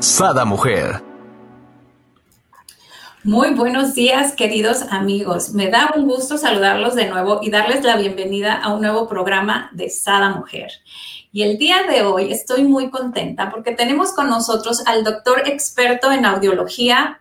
[0.00, 1.02] Sada Mujer.
[3.22, 5.50] Muy buenos días, queridos amigos.
[5.50, 9.68] Me da un gusto saludarlos de nuevo y darles la bienvenida a un nuevo programa
[9.74, 10.70] de Sada Mujer.
[11.32, 16.10] Y el día de hoy estoy muy contenta porque tenemos con nosotros al doctor experto
[16.10, 17.20] en audiología,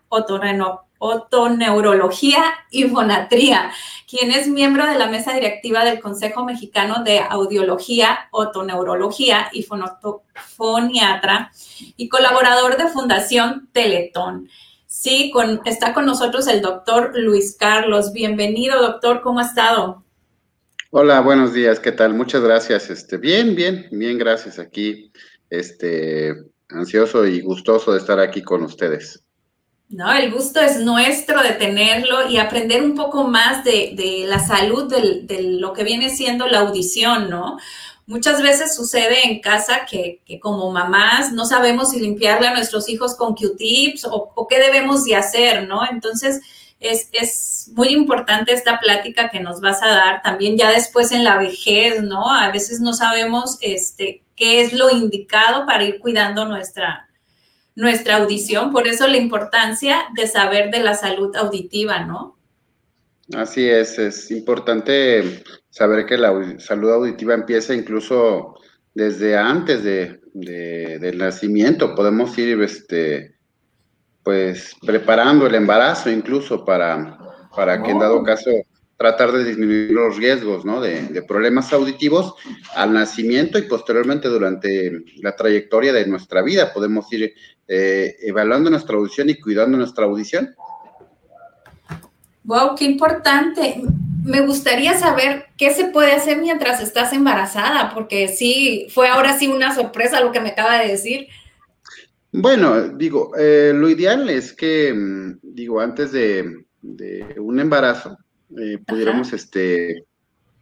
[0.99, 3.71] otoneurología y fonatría,
[4.07, 9.65] quien es miembro de la mesa directiva del Consejo Mexicano de Audiología, Otoneurología y
[10.55, 11.51] Foniatra
[11.97, 14.49] y colaborador de Fundación Teletón.
[14.85, 18.11] Sí, con, está con nosotros el doctor Luis Carlos.
[18.11, 20.03] Bienvenido, doctor, ¿cómo ha estado?
[20.91, 22.13] Hola, buenos días, ¿qué tal?
[22.15, 22.89] Muchas gracias.
[22.89, 25.11] Este, bien, bien, bien, gracias aquí.
[25.49, 26.35] Este,
[26.69, 29.23] ansioso y gustoso de estar aquí con ustedes.
[29.89, 34.87] No, el gusto es nuestro de tenerlo y aprender un poco más de, la salud
[34.87, 37.57] de lo que viene siendo la audición, ¿no?
[38.05, 43.15] Muchas veces sucede en casa que, como mamás no sabemos si limpiarle a nuestros hijos
[43.15, 45.81] con Q-tips o, qué debemos de hacer, ¿no?
[45.89, 46.39] Entonces,
[46.79, 51.23] es, es, muy importante esta plática que nos vas a dar también ya después en
[51.23, 52.31] la vejez, ¿no?
[52.31, 57.08] A veces no sabemos este, qué es lo indicado para ir cuidando nuestra,
[57.79, 58.71] nuestra audición.
[58.71, 62.37] Por eso la importancia de saber de la salud auditiva, ¿no?
[63.33, 68.55] Así es, es importante saber que la salud auditiva empieza incluso
[68.93, 71.95] desde antes de, del nacimiento.
[71.95, 73.35] Podemos ir, este,
[74.23, 77.17] pues, preparando el embarazo incluso para,
[77.55, 78.51] para que en dado caso
[78.99, 80.81] tratar de disminuir los riesgos ¿no?
[80.81, 82.35] de, problemas auditivos
[82.75, 86.73] al nacimiento y posteriormente durante la trayectoria de nuestra vida.
[86.73, 87.33] Podemos ir
[87.65, 90.53] eh, evaluando nuestra audición y cuidando nuestra audición.
[92.43, 93.81] Wow, qué importante.
[94.25, 99.47] Me gustaría saber qué se puede hacer mientras estás embarazada, porque sí, fue ahora sí
[99.47, 101.27] una sorpresa lo que me acaba de decir.
[102.33, 108.17] Bueno, digo, eh, lo ideal es que, mm, digo, antes de, de un embarazo,
[108.57, 110.05] eh, pudiéramos este,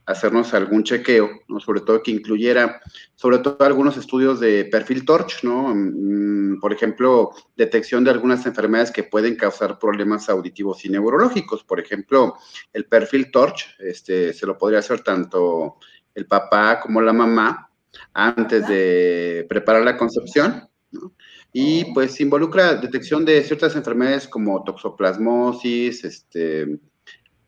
[0.07, 1.59] hacernos algún chequeo, ¿no?
[1.59, 2.81] sobre todo que incluyera,
[3.15, 5.73] sobre todo algunos estudios de perfil Torch, ¿no?
[5.75, 11.63] Mm, por ejemplo, detección de algunas enfermedades que pueden causar problemas auditivos y neurológicos.
[11.65, 12.35] Por ejemplo,
[12.71, 15.75] el perfil Torch, este, se lo podría hacer tanto
[16.15, 17.69] el papá como la mamá
[18.13, 21.13] antes de preparar la concepción, ¿no?
[21.51, 26.79] Y pues involucra detección de ciertas enfermedades como toxoplasmosis, este,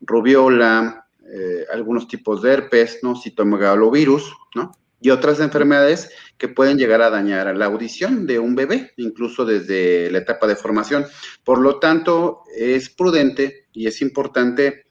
[0.00, 3.14] rubiola, eh, algunos tipos de herpes, ¿no?
[3.14, 4.72] Citomegalovirus, ¿no?
[5.00, 10.10] Y otras enfermedades que pueden llegar a dañar la audición de un bebé, incluso desde
[10.10, 11.06] la etapa de formación.
[11.44, 14.86] Por lo tanto, es prudente y es importante,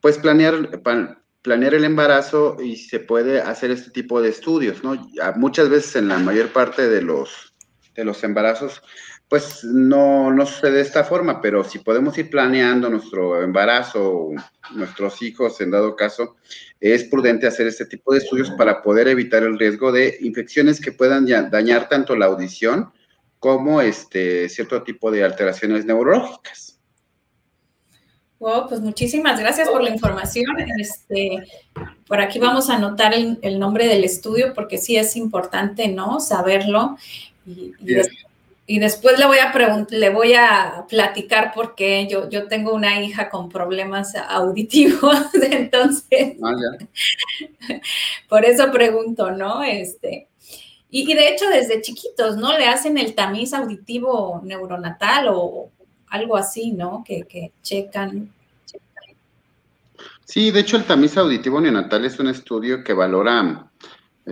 [0.00, 0.80] pues, planear,
[1.42, 5.10] planear el embarazo y se puede hacer este tipo de estudios, ¿no?
[5.36, 7.54] Muchas veces en la mayor parte de los,
[7.94, 8.82] de los embarazos
[9.30, 14.30] pues no, no sucede de esta forma, pero si podemos ir planeando nuestro embarazo,
[14.74, 16.36] nuestros hijos, en dado caso,
[16.80, 20.90] es prudente hacer este tipo de estudios para poder evitar el riesgo de infecciones que
[20.90, 22.90] puedan dañar tanto la audición
[23.38, 26.80] como este cierto tipo de alteraciones neurológicas.
[28.40, 30.56] Wow, pues muchísimas gracias por la información.
[30.76, 31.46] Este,
[32.08, 36.18] por aquí vamos a anotar el, nombre del estudio porque sí es importante, ¿no?
[36.18, 36.96] Saberlo.
[37.46, 37.94] Y, y
[38.78, 39.52] después le voy a
[39.90, 45.16] le voy a platicar porque yo, yo tengo una hija con problemas auditivos,
[45.50, 47.74] entonces ah,
[48.28, 49.62] por eso pregunto, ¿no?
[49.62, 50.28] Este,
[50.88, 52.56] y, de hecho desde chiquitos, ¿no?
[52.56, 55.70] Le hacen el tamiz auditivo neuronatal o
[56.08, 57.02] algo así, ¿no?
[57.04, 58.32] Que, que checan.
[60.24, 63.69] Sí, de hecho el tamiz auditivo neonatal es un estudio que valora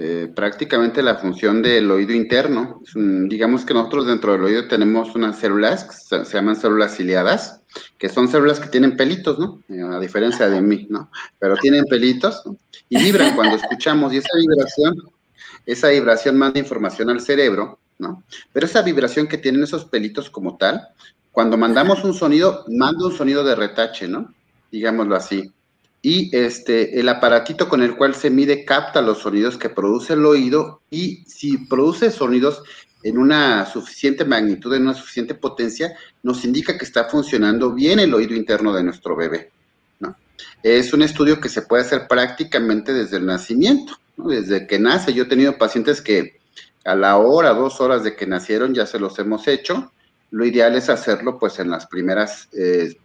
[0.00, 2.80] eh, prácticamente la función del oído interno.
[2.94, 7.62] digamos que nosotros dentro del oído tenemos unas células que se, llaman células ciliadas,
[7.98, 9.60] que son células que tienen pelitos, ¿no?
[9.68, 11.10] Eh, a diferencia de mí, ¿no?
[11.40, 12.42] Pero tienen pelitos
[12.88, 14.94] y vibran cuando escuchamos y esa vibración,
[15.66, 18.22] esa vibración manda información al cerebro, ¿no?
[18.52, 20.88] Pero esa vibración que tienen esos pelitos como tal,
[21.32, 24.32] cuando mandamos un sonido, manda un sonido de retache, ¿no?
[24.70, 25.52] Digámoslo así
[26.00, 30.24] y este, el aparatito con el cual se mide capta los sonidos que produce el
[30.24, 32.62] oído y si produce sonidos
[33.02, 38.14] en una suficiente magnitud, en una suficiente potencia, nos indica que está funcionando bien el
[38.14, 39.50] oído interno de nuestro bebé.
[40.00, 40.16] ¿no?
[40.62, 45.12] Es un estudio que se puede hacer prácticamente desde el nacimiento, desde que nace.
[45.12, 46.38] Yo he tenido pacientes que
[46.84, 49.92] a la hora, dos horas de que nacieron ya se los hemos hecho.
[50.30, 52.96] Lo ideal es hacerlo pues en las primeras, eh,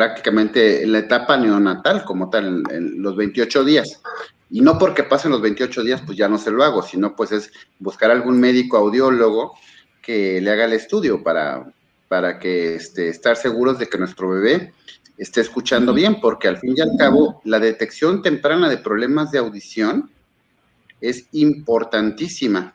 [0.00, 4.00] prácticamente en la etapa neonatal, como tal, en los 28 días.
[4.48, 7.32] Y no porque pasen los 28 días, pues ya no se lo hago, sino pues
[7.32, 9.52] es buscar algún médico audiólogo
[10.00, 11.70] que le haga el estudio para,
[12.08, 14.72] para que este, estar seguros de que nuestro bebé
[15.18, 19.40] esté escuchando bien, porque al fin y al cabo la detección temprana de problemas de
[19.40, 20.10] audición
[21.02, 22.74] es importantísima.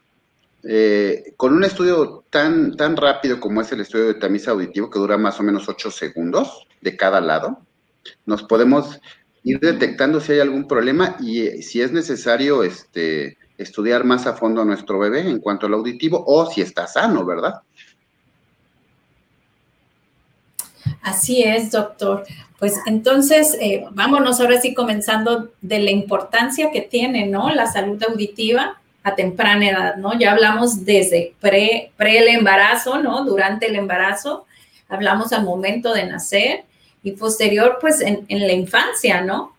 [0.62, 5.00] Eh, con un estudio tan, tan rápido como es el estudio de tamiz auditivo, que
[5.00, 7.59] dura más o menos 8 segundos de cada lado,
[8.25, 9.01] nos podemos
[9.43, 14.33] ir detectando si hay algún problema y eh, si es necesario este, estudiar más a
[14.33, 17.61] fondo a nuestro bebé en cuanto al auditivo o si está sano, ¿verdad?
[21.01, 22.23] Así es, doctor.
[22.59, 27.49] Pues entonces, eh, vámonos ahora sí comenzando de la importancia que tiene, ¿no?
[27.49, 30.17] La salud auditiva a temprana edad, ¿no?
[30.17, 33.23] Ya hablamos desde pre, pre el embarazo, ¿no?
[33.23, 34.45] Durante el embarazo,
[34.87, 36.63] hablamos al momento de nacer
[37.06, 39.56] y posterior, pues en, la infancia, ¿no?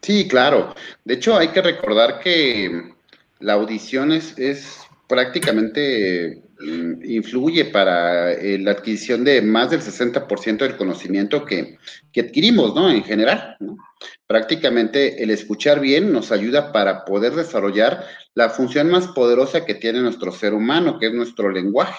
[0.00, 0.74] Sí, claro.
[1.04, 2.92] De hecho, hay que recordar que
[3.40, 10.76] la audición es, prácticamente mm, influye para eh, la adquisición de más del 60% del
[10.76, 11.78] conocimiento que,
[12.16, 12.90] adquirimos, ¿no?
[12.90, 13.56] En general,
[14.26, 18.04] Prácticamente el escuchar bien nos ayuda para poder desarrollar
[18.34, 21.98] la función más poderosa que tiene nuestro ser humano, que es nuestro lenguaje,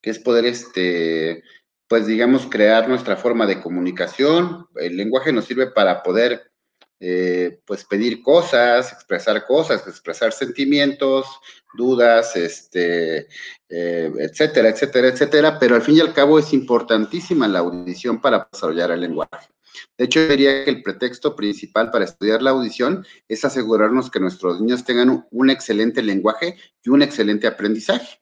[0.00, 1.42] que es poder este,
[1.90, 4.68] pues digamos, crear nuestra forma de comunicación.
[4.76, 6.52] El lenguaje nos sirve para poder,
[7.00, 11.26] eh, pues, pedir cosas, expresar cosas, expresar sentimientos,
[11.74, 13.26] dudas, este,
[13.68, 18.48] eh, etcétera, etcétera, etcétera, pero al fin y al cabo es importantísima la audición para
[18.52, 19.48] desarrollar el lenguaje.
[19.98, 24.60] De hecho, diría que el pretexto principal para estudiar la audición es asegurarnos que nuestros
[24.60, 28.19] niños tengan un excelente lenguaje y un excelente aprendizaje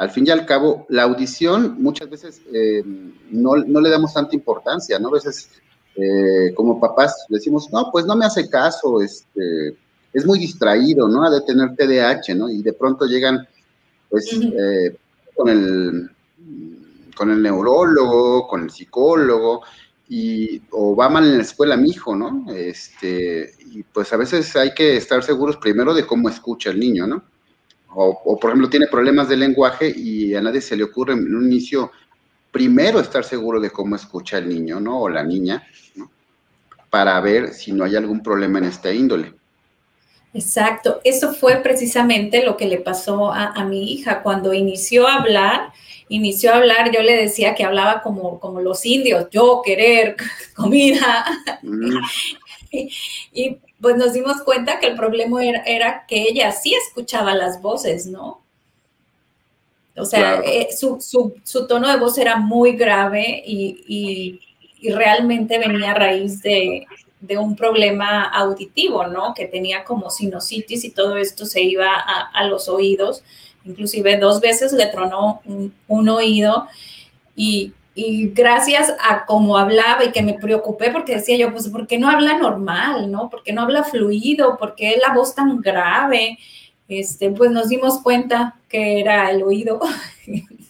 [0.00, 2.82] al fin y al cabo, la audición muchas veces eh,
[3.30, 5.08] no, le damos tanta importancia, ¿no?
[5.08, 5.50] A veces
[5.94, 9.76] eh, como papás decimos, no, pues no me hace caso, este,
[10.14, 11.22] es muy distraído, ¿no?
[11.22, 12.48] Ha de tener TDAH, ¿no?
[12.48, 13.46] Y de pronto llegan,
[14.08, 14.96] pues, eh,
[15.36, 16.10] con, el,
[17.14, 19.64] con el neurólogo, con el psicólogo,
[20.08, 22.46] y, o va mal en la escuela mi hijo, ¿no?
[22.50, 27.06] Este, y pues a veces hay que estar seguros primero de cómo escucha el niño,
[27.06, 27.22] ¿no?
[27.94, 31.46] O, por ejemplo tiene problemas de lenguaje y a nadie se le ocurre en un
[31.46, 31.90] inicio
[32.50, 35.00] primero estar seguro de cómo escucha el niño, ¿no?
[35.00, 36.10] O la niña, ¿no?
[36.88, 39.34] Para ver si no hay algún problema en esta índole.
[40.32, 45.72] Exacto, eso fue precisamente lo que le pasó a, mi hija cuando inició a hablar.
[46.08, 50.16] Inició a hablar, yo le decía que hablaba como, como los indios, yo querer
[50.54, 51.24] comida.
[51.62, 51.98] Mm.
[53.32, 58.06] y pues nos dimos cuenta que el problema era, que ella sí escuchaba las voces,
[58.06, 58.40] ¿no?
[59.96, 64.40] O sea, eh, su, tono de voz era muy grave y,
[64.82, 66.86] realmente venía a raíz de,
[67.38, 69.34] un problema auditivo, ¿no?
[69.34, 73.22] Que tenía como sinusitis y todo esto se iba a, los oídos.
[73.64, 76.66] Inclusive dos veces le tronó un oído
[77.36, 81.86] y, y gracias a cómo hablaba y que me preocupé porque decía yo, pues, ¿por
[81.86, 83.28] qué no habla normal, no?
[83.28, 84.56] ¿Por qué no habla fluido?
[84.56, 86.38] ¿Por qué la voz tan grave?
[86.88, 89.80] Este, pues nos dimos cuenta que era el oído.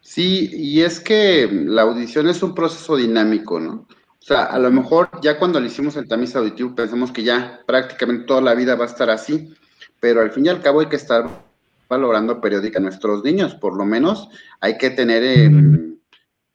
[0.00, 3.86] Sí, y es que la audición es un proceso dinámico, ¿no?
[4.20, 7.60] O sea, a lo mejor ya cuando le hicimos el tamiz auditivo pensamos que ya
[7.66, 9.54] prácticamente toda la vida va a estar así,
[10.00, 11.47] pero al fin y al cabo hay que estar
[11.88, 14.28] valorando periódica a nuestros niños, por lo menos
[14.60, 15.22] hay que tener,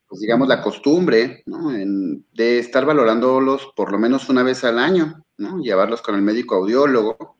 [0.06, 1.70] pues digamos, la costumbre ¿no?
[1.70, 5.60] de estar valorándolos por lo menos una vez al año, ¿no?
[5.60, 7.36] llevarlos con el médico audiólogo,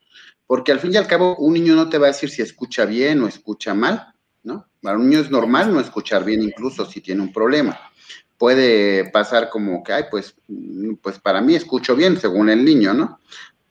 [0.47, 2.85] porque al fin y al cabo un niño no te va a decir si escucha
[2.85, 4.67] bien o escucha mal, ¿no?
[4.81, 7.79] Para un niño es normal no escuchar bien incluso si tiene un problema.
[8.37, 10.35] Puede pasar como que, ay, pues,
[11.01, 13.19] pues para mí escucho bien según el niño, ¿no?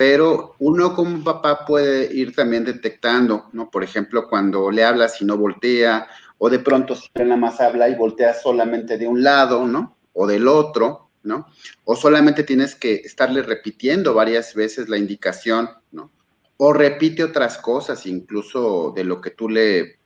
[0.07, 3.71] Pero uno como papá puede ir también detectando, ¿no?
[3.71, 6.07] Por ejemplo, cuando le hablas y no voltea,
[6.37, 9.97] o de pronto si nada más habla y voltea solamente de un lado, ¿no?
[10.13, 11.47] O del otro, ¿no?
[11.85, 16.13] O solamente tienes que estarle repitiendo varias veces la indicación, ¿no?
[16.59, 20.01] O repite otras cosas, incluso de lo que tú le,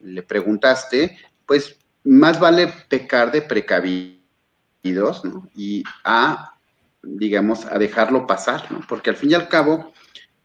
[0.00, 5.48] le preguntaste, pues más vale pecar de precavidos, ¿no?
[5.54, 6.51] Y a
[7.02, 8.80] digamos, a dejarlo pasar, ¿no?
[8.88, 9.92] Porque al fin y al cabo,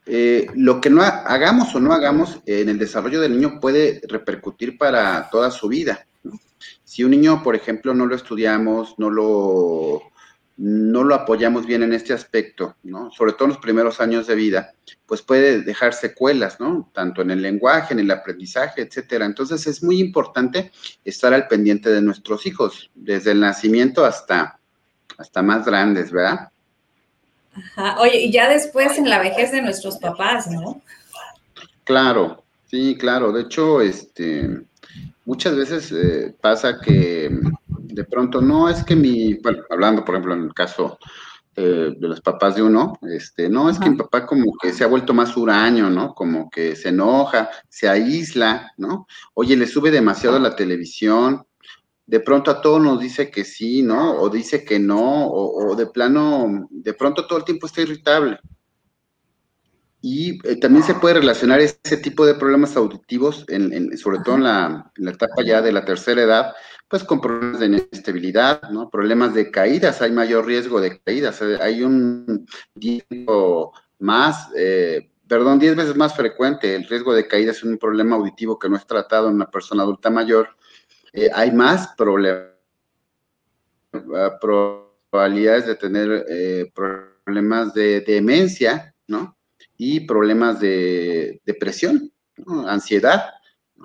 [0.05, 4.77] eh, lo que no hagamos o no hagamos en el desarrollo del niño puede repercutir
[4.77, 6.07] para toda su vida.
[6.83, 10.01] Si un niño, por ejemplo, no lo estudiamos, no lo,
[10.57, 13.11] no lo apoyamos bien en este aspecto, ¿no?
[13.11, 14.73] sobre todo en los primeros años de vida,
[15.05, 16.89] pues puede dejar secuelas, ¿no?
[16.93, 19.25] tanto en el lenguaje, en el aprendizaje, etcétera.
[19.25, 20.71] Entonces es muy importante
[21.05, 24.59] estar al pendiente de nuestros hijos, desde el nacimiento hasta,
[25.17, 26.49] hasta más grandes, ¿verdad?
[27.53, 27.99] Ajá.
[27.99, 30.81] Oye, y ya después en la vejez de nuestros papás, ¿no?
[31.83, 33.31] Claro, sí, claro.
[33.31, 34.61] De hecho, este,
[35.25, 37.31] muchas veces eh, pasa que
[37.67, 40.99] de pronto no es que mi, bueno, hablando por ejemplo en el caso
[41.55, 44.83] eh, de los papás de uno, este, no es que mi papá como que se
[44.83, 46.13] ha vuelto más huraño, ¿no?
[46.13, 49.07] Como que se enoja, se aísla, ¿no?
[49.33, 51.46] Oye, le sube demasiado la televisión,
[52.07, 54.19] de pronto a todos nos dice que sí, ¿no?
[54.21, 58.39] O dice que no, o, de plano, de pronto todo el tiempo está irritable.
[60.01, 64.43] Y eh, también se puede relacionar ese tipo de problemas auditivos, en, sobre todo en
[64.43, 66.53] la, etapa ya de la tercera edad,
[66.87, 68.89] pues con problemas de inestabilidad, ¿no?
[68.89, 75.59] Problemas de caídas, hay mayor riesgo de caídas, eh, hay un riesgo más, eh, perdón,
[75.59, 78.87] 10 veces más frecuente el riesgo de caídas es un problema auditivo que no es
[78.87, 80.55] tratado en una persona adulta mayor
[81.13, 82.47] eh, hay más problemas,
[84.41, 89.37] probabilidades de tener eh, problemas de, demencia, ¿no?
[89.77, 92.11] Y problemas de depresión,
[92.67, 93.25] ansiedad,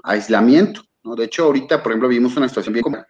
[0.02, 1.16] aislamiento, ¿no?
[1.16, 3.04] De hecho, ahorita, por ejemplo, vimos una situación bien común,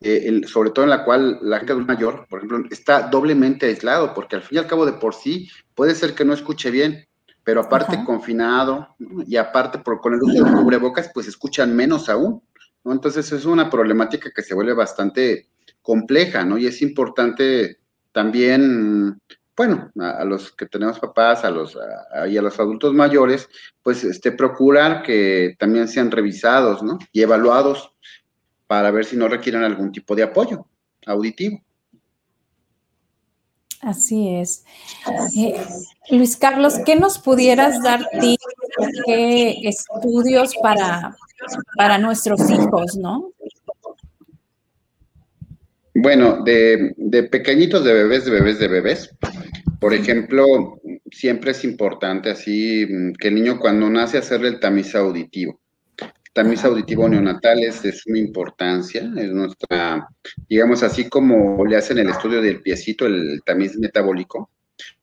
[0.00, 4.36] eh, sobre todo en la cual la gente mayor, por ejemplo, está doblemente aislado, porque
[4.36, 7.06] al fin y al cabo de por sí puede ser que no escuche bien,
[7.44, 12.42] pero aparte confinado y aparte por, con el uso de cubrebocas, pues escuchan menos aún.
[12.84, 15.48] Entonces es una problemática que se vuelve bastante
[15.82, 16.58] compleja, ¿no?
[16.58, 17.78] Y es importante
[18.12, 19.20] también,
[19.56, 21.76] bueno, a, los que tenemos papás, a los,
[22.28, 23.48] y a los adultos mayores,
[23.82, 26.98] pues este, procurar que también sean revisados, ¿no?
[27.12, 27.92] Y evaluados
[28.66, 30.66] para ver si no requieren algún tipo de apoyo
[31.06, 31.60] auditivo.
[33.80, 34.64] Así es.
[35.36, 35.56] Eh,
[36.10, 38.36] Luis Carlos, ¿qué nos pudieras dar ti?
[39.06, 41.16] ¿Qué estudios para,
[41.76, 43.32] para nuestros hijos, ¿no?
[45.94, 46.94] Bueno, de,
[47.30, 49.10] pequeñitos, de bebés, de bebés, de bebés.
[49.80, 50.80] Por ejemplo,
[51.10, 52.86] siempre es importante así
[53.18, 55.60] que el niño cuando nace hacerle el tamiz auditivo.
[56.00, 60.08] El tamiz auditivo neonatal es de suma importancia, es nuestra,
[60.48, 64.48] digamos así como le hacen el estudio del piecito, el tamiz metabólico,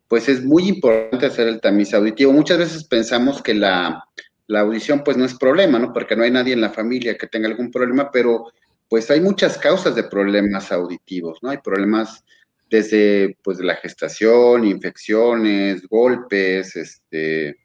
[0.08, 2.32] pues es muy importante hacer el tamiz auditivo.
[2.32, 4.04] Muchas veces pensamos que la,
[4.48, 5.94] la audición pues no es problema, ¿no?
[5.94, 8.46] Porque no hay nadie en la familia que tenga algún problema, pero
[8.90, 11.50] pues hay muchas causas de problemas auditivos, ¿no?
[11.50, 12.24] Hay problemas
[12.70, 17.58] desde pues la gestación, infecciones, golpes, este,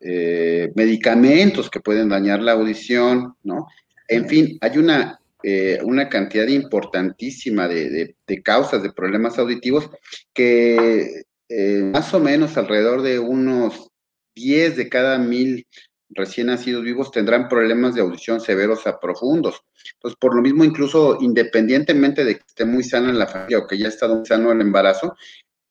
[0.00, 3.66] eh, medicamentos que pueden dañar la audición, ¿no?
[4.08, 9.90] En fin, hay una, eh, una cantidad importantísima de, causas de problemas auditivos
[10.32, 13.90] que eh, más o menos alrededor de unos
[14.34, 15.66] 10 de cada mil
[16.10, 19.62] recién nacidos vivos tendrán problemas de audición severos a profundos.
[19.94, 23.66] Entonces, por lo mismo, incluso independientemente de que esté muy sano en la familia o
[23.66, 25.14] que ya está muy sano el embarazo,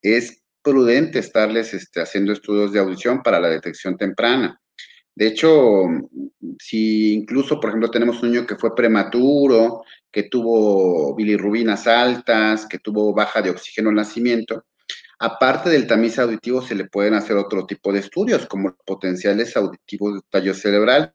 [0.02, 4.60] es prudente estarles este, haciendo estudios de audición para la detección temprana.
[5.16, 5.84] De hecho,
[6.60, 12.80] si incluso, por ejemplo, tenemos un niño que fue prematuro, que tuvo bilirrubinas altas, que
[12.80, 14.66] tuvo baja de oxígeno al nacimiento,
[15.22, 20.16] Aparte del tamiz auditivo, se le pueden hacer otro tipo de estudios, como potenciales auditivos
[20.16, 21.14] de tallo cerebral,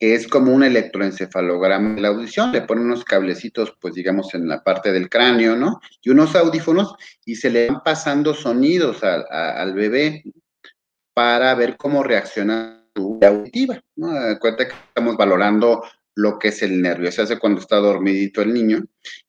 [0.00, 2.50] que es como un electroencefalograma de la audición.
[2.50, 5.80] Le ponen unos cablecitos, pues digamos, en la parte del cráneo, ¿no?
[6.02, 10.24] Y unos audífonos, y se le van pasando sonidos al bebé
[11.14, 14.08] para ver cómo reacciona su auditiva, ¿no?
[14.40, 15.82] cuenta que estamos valorando
[16.14, 18.82] lo que es el nervio, se hace cuando está dormidito el niño,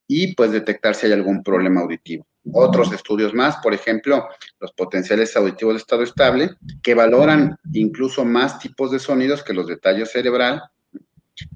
[0.08, 4.28] y pues detectar si hay algún problema auditivo otros estudios más, por ejemplo,
[4.60, 6.52] los potenciales auditivos de estado estable,
[6.82, 10.64] que valoran incluso más tipos de sonidos que los de tallo cerebral.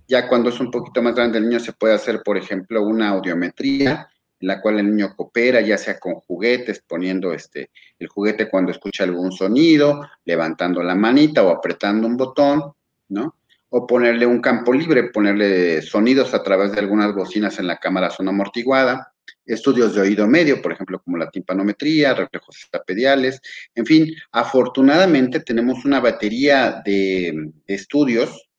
[0.07, 3.10] Ya cuando es un poquito más grande el niño se puede hacer, por ejemplo, una
[3.10, 4.07] audiometría
[4.39, 7.69] en la cual el niño coopera, ya sea con juguetes, poniendo este,
[8.00, 12.74] el juguete cuando escucha algún sonido, levantando la manita o apretando un botón,
[13.10, 13.36] ¿no?
[13.69, 18.10] O ponerle un campo libre, ponerle sonidos a través de algunas bocinas en la cámara
[18.10, 19.12] zona amortiguada
[19.45, 23.41] estudios de oído medio, por ejemplo, como la timpanometría, reflejos estapediales,
[23.75, 28.50] en fin, afortunadamente tenemos una batería de, estudios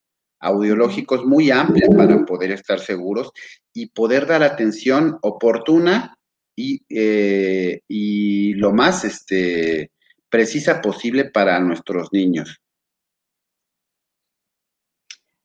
[0.40, 3.30] audiológicos muy amplia para poder estar seguros
[3.72, 6.16] y poder dar atención oportuna
[6.56, 9.92] y, eh, y lo más este,
[10.28, 12.60] precisa posible para nuestros niños.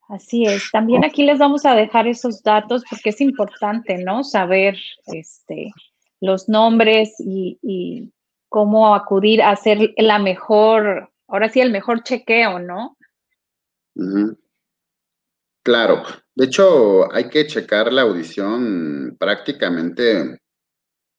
[0.07, 0.71] Así es.
[0.71, 4.23] También aquí les vamos a dejar esos datos porque es importante, ¿no?
[4.23, 5.71] Saber este,
[6.21, 8.11] los nombres y,
[8.49, 12.97] cómo acudir a hacer la mejor, ahora sí, el mejor chequeo, ¿no?
[15.63, 16.03] Claro.
[16.33, 20.39] De hecho, hay que checar la audición prácticamente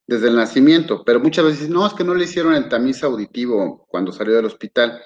[0.06, 3.86] desde el nacimiento, pero muchas veces no, es que no le hicieron el tamiz auditivo
[3.88, 5.02] cuando salió del hospital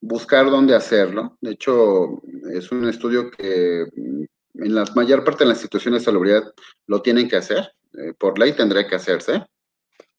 [0.00, 1.36] buscar dónde hacerlo.
[1.40, 4.24] De hecho, es un estudio que mm,
[4.64, 6.52] en la mayor parte de las instituciones de salubridad
[6.86, 7.72] lo tienen que hacer.
[7.94, 9.44] Eh, por ley tendría que hacerse.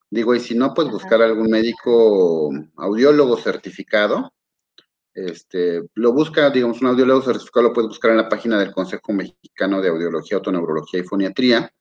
[0.10, 4.34] Digo, y si no, pues buscar algún médico audiólogo certificado.
[5.14, 9.12] Este, lo busca, digamos, un audiólogo certificado lo puedes buscar en la página del Consejo
[9.14, 11.72] Mexicano de Audiología, Autoneurología y Foniatría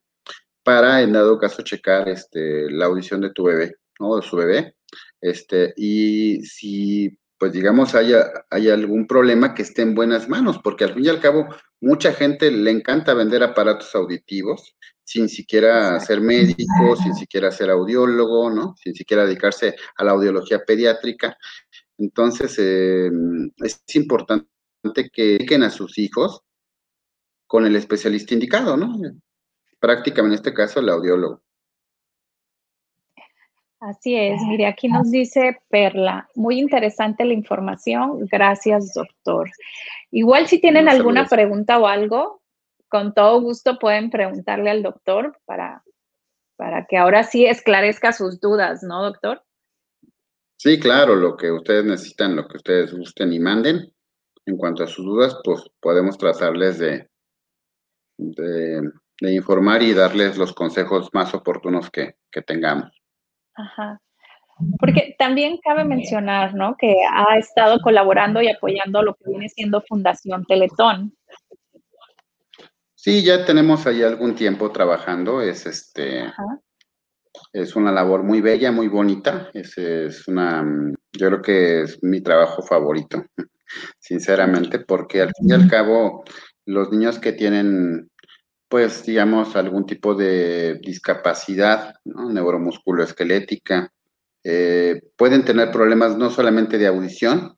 [0.62, 4.16] para, en dado caso, checar este, la audición de tu bebé, ¿no?
[4.16, 4.76] De su bebé.
[5.20, 10.92] Este, y si pues digamos, haya, algún problema que esté en buenas manos, porque al
[10.92, 11.48] fin y al cabo,
[11.80, 18.50] mucha gente le encanta vender aparatos auditivos sin siquiera ser médico, sin siquiera ser audiólogo,
[18.50, 18.74] ¿no?
[18.76, 21.34] Sin siquiera dedicarse a la audiología pediátrica.
[21.96, 23.10] Entonces, eh,
[23.64, 24.46] es importante
[25.10, 26.42] que dediquen a sus hijos
[27.46, 29.00] con el especialista indicado, ¿no?
[29.78, 31.42] Prácticamente en este caso, el audiólogo.
[33.80, 39.50] Así es, mire, aquí nos dice Perla, muy interesante la información, gracias doctor.
[40.10, 42.42] Igual si tienen alguna pregunta o algo,
[42.88, 45.82] con todo gusto pueden preguntarle al doctor para,
[46.56, 49.42] para que ahora sí esclarezca sus dudas, ¿no, doctor?
[50.58, 53.94] Sí, claro, lo que ustedes necesitan, lo que ustedes gusten y manden.
[54.44, 57.08] En cuanto a sus dudas, pues podemos trazarles de,
[58.18, 58.82] de,
[59.22, 62.14] informar y darles los consejos más oportunos que
[62.46, 62.99] tengamos.
[63.60, 64.00] Ajá.
[64.78, 66.76] Porque también cabe mencionar, ¿no?
[66.76, 71.14] Que ha estado colaborando y apoyando lo que viene siendo Fundación Teletón.
[72.94, 75.40] Sí, ya tenemos ahí algún tiempo trabajando.
[75.40, 76.30] Es este,
[77.54, 79.50] es una labor muy bella, muy bonita.
[79.54, 80.62] Es, es una,
[81.12, 83.24] yo creo que es mi trabajo favorito,
[83.98, 86.24] sinceramente, porque al fin y al cabo,
[86.66, 88.09] los niños que tienen
[88.70, 92.30] pues, digamos, algún tipo de discapacidad ¿no?
[92.30, 93.92] neuromusculoesquelética.
[94.44, 97.56] Eh, pueden tener problemas no solamente de audición,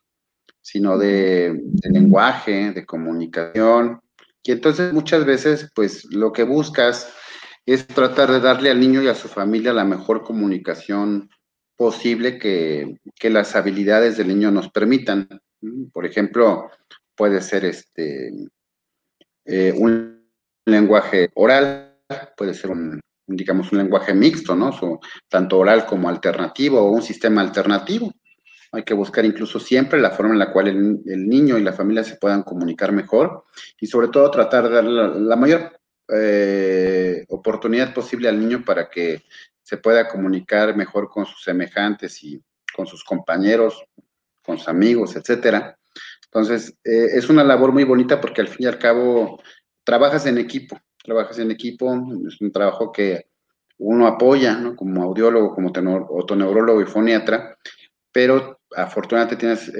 [0.62, 4.00] sino de, lenguaje, de comunicación.
[4.42, 7.12] Y entonces muchas veces, pues, lo que buscas
[7.66, 11.28] es tratar de darle al niño y a su familia la mejor comunicación
[11.76, 12.96] posible que,
[13.28, 15.28] las habilidades del niño nos permitan.
[15.92, 16.70] Por ejemplo,
[17.14, 18.32] puede ser este
[19.44, 20.21] eh, un
[20.64, 21.96] lenguaje oral,
[22.36, 24.70] puede ser un, digamos, un lenguaje mixto, ¿no?
[25.28, 28.12] tanto oral como alternativo o un sistema alternativo.
[28.72, 32.04] Hay que buscar incluso siempre la forma en la cual el, niño y la familia
[32.04, 33.44] se puedan comunicar mejor
[33.78, 39.22] y sobre todo tratar de darle la, mayor eh, oportunidad posible al niño para que
[39.62, 42.42] se pueda comunicar mejor con sus semejantes y
[42.74, 43.84] con sus compañeros,
[44.42, 45.76] con sus amigos, etcétera.
[46.24, 49.42] Entonces, eh, es una labor muy bonita porque al fin y al cabo
[49.84, 51.92] trabajas en equipo, trabajas en equipo,
[52.26, 53.26] es un trabajo que
[53.78, 54.76] uno apoya, ¿no?
[54.76, 57.56] Como audiólogo, como otoneurólogo y foniatra,
[58.12, 59.72] pero afortunadamente tienes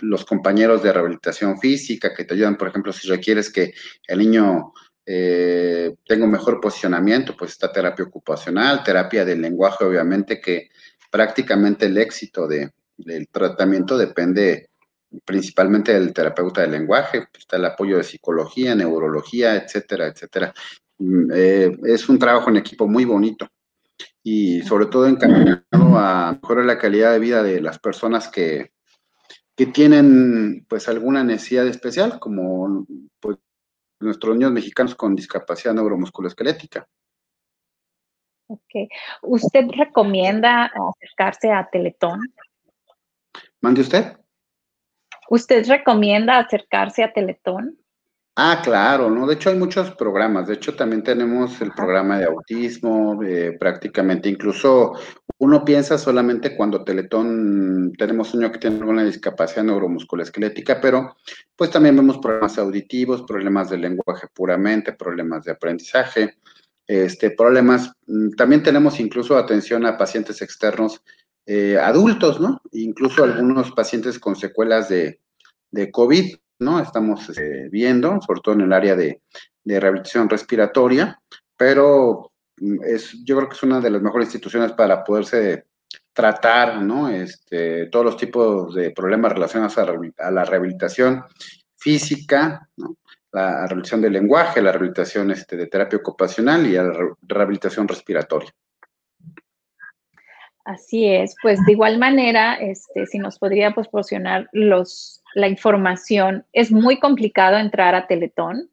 [0.00, 3.72] los compañeros de rehabilitación física que te ayudan, por ejemplo, si requieres que
[4.06, 4.72] el niño
[5.06, 10.70] eh, tenga un mejor posicionamiento, pues está terapia ocupacional, terapia del lenguaje, obviamente, que
[11.10, 14.70] prácticamente el éxito de, del tratamiento depende
[15.24, 20.52] principalmente el terapeuta del lenguaje, pues, está el apoyo de psicología, neurología, etcétera, etcétera.
[20.98, 23.46] Mm, eh, es un trabajo en equipo muy bonito
[24.22, 28.72] y sobre todo encaminado a mejorar la calidad de vida de las personas que,
[29.56, 32.86] que tienen pues alguna necesidad especial, como
[33.20, 33.38] pues,
[34.00, 36.88] nuestros niños mexicanos con discapacidad neuromusculoesquelética.
[38.46, 38.88] Ok.
[39.22, 42.20] ¿Usted recomienda acercarse a Teletón?
[43.60, 44.18] ¿Mande usted?
[45.30, 47.78] ¿Usted recomienda acercarse a Teletón?
[48.36, 49.28] Ah, claro, ¿no?
[49.28, 54.28] De hecho hay muchos programas, de hecho también tenemos el programa de autismo, eh, prácticamente,
[54.28, 54.94] incluso
[55.38, 61.14] uno piensa solamente cuando Teletón, tenemos un niño que tiene alguna discapacidad neuromusculoesquelética, pero
[61.54, 66.36] pues también vemos problemas auditivos, problemas de lenguaje puramente, problemas de aprendizaje,
[66.88, 71.00] este, problemas, mm, también tenemos incluso atención a pacientes externos
[71.46, 72.62] eh, adultos, ¿no?
[72.72, 75.20] Incluso algunos pacientes con secuelas de,
[75.92, 76.80] COVID, ¿no?
[76.80, 79.20] Estamos eh, viendo, sobre todo en el área de,
[79.64, 81.20] rehabilitación respiratoria,
[81.56, 85.64] pero mm, es, yo creo que es una de las mejores instituciones para poderse
[86.14, 87.10] tratar, ¿no?
[87.10, 91.24] Este, todos los tipos de problemas relacionados a, la rehabilitación
[91.76, 92.96] física, ¿no?
[93.32, 98.50] la rehabilitación del lenguaje, la rehabilitación este, de terapia ocupacional y la rehabilitación respiratoria.
[100.64, 106.72] Así es, pues de igual manera, este, si nos podría proporcionar los, la información, ¿es
[106.72, 108.70] muy complicado entrar a Teletón?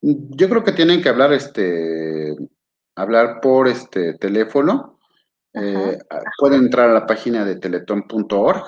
[0.00, 2.36] Yo creo que tienen que hablar, este,
[2.94, 5.00] hablar por este teléfono.
[5.54, 5.98] Eh,
[6.38, 8.64] pueden entrar a la página de teletón.org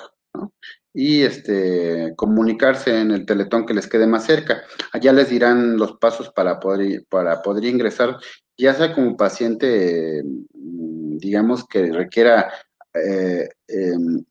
[0.92, 4.62] y este, comunicarse en el teletón que les quede más cerca.
[4.92, 8.18] Allá les dirán los pasos para poder, para poder ingresar,
[8.58, 12.52] ya sea como paciente, mm, digamos, que requiera,
[12.94, 14.24] eh, em,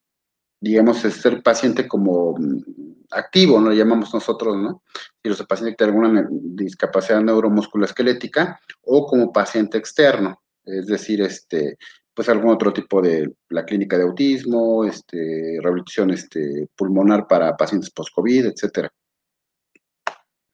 [0.60, 2.64] digamos, ser paciente como mm,
[3.12, 3.70] activo, ¿no?
[3.70, 4.84] Lo llamamos nosotros, ¿no?
[5.22, 11.78] Si los pacientes tienen alguna discapacidad neuromusculoesquelética o como paciente externo, es decir, este,
[12.14, 17.92] pues algún otro tipo de la clínica de autismo, este, rehabilitación este, pulmonar para pacientes
[17.92, 18.92] post-COVID, etcétera.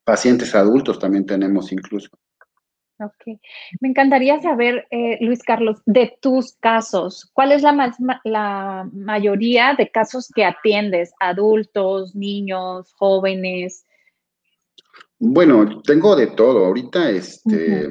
[0.03, 2.09] Pacientes adultos también tenemos incluso.
[3.01, 3.39] Ok.
[3.79, 9.73] Me encantaría saber, eh, Luis Carlos, de tus casos, ¿cuál es la, más, la mayoría
[9.75, 11.11] de casos que atiendes?
[11.19, 13.87] ¿Adultos, niños, jóvenes?
[15.17, 16.65] Bueno, tengo de todo.
[16.65, 17.89] Ahorita este,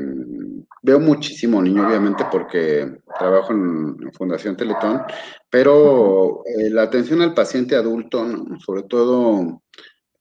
[0.82, 5.02] veo muchísimo niño, obviamente, porque trabajo en, Fundación Teletón,
[5.48, 8.26] pero eh, la atención al paciente adulto,
[8.64, 9.62] sobre todo,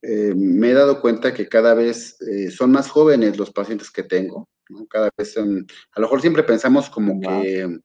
[0.01, 2.17] eh, me he dado cuenta que cada vez
[2.55, 4.47] son más jóvenes los pacientes que tengo.
[4.89, 7.79] Cada vez a lo mejor siempre pensamos como que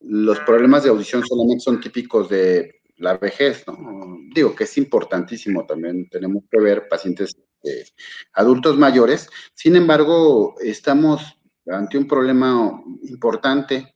[0.00, 4.18] los problemas de audición solamente son típicos de la vejez, ¿no?
[4.34, 7.84] Digo que es importantísimo también, tenemos que ver pacientes eh,
[8.32, 13.94] adultos mayores, sin embargo, estamos ante un problema importante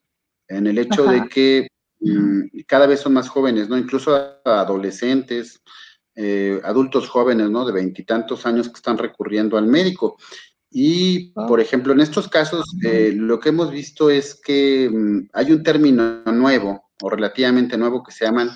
[0.48, 1.68] en el hecho de que
[2.00, 3.78] mm, cada vez son más jóvenes, ¿no?
[3.78, 4.14] Incluso
[4.44, 5.62] adolescentes,
[6.14, 7.64] eh, adultos jóvenes, ¿no?
[7.64, 10.18] De veintitantos años que están recurriendo al médico.
[10.72, 11.46] Y, ah.
[11.46, 15.62] por ejemplo, en estos casos, eh, lo que hemos visto es que mm, hay un
[15.62, 18.50] término nuevo o relativamente nuevo que se llaman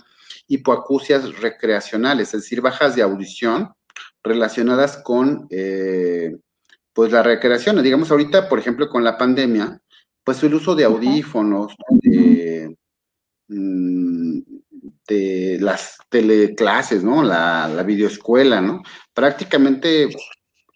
[0.48, 3.70] hipoacusias recreacionales, es decir, bajas de audición
[4.22, 6.36] relacionadas con eh,
[6.92, 7.82] pues la recreación.
[7.82, 9.78] Digamos, ahorita, por ejemplo, con la pandemia,
[10.24, 12.74] pues el uso de audífonos, de,
[13.48, 14.40] mm,
[15.06, 17.22] de las teleclases, ¿no?
[17.22, 18.82] La, la videoescuela, ¿no?
[19.12, 20.08] Prácticamente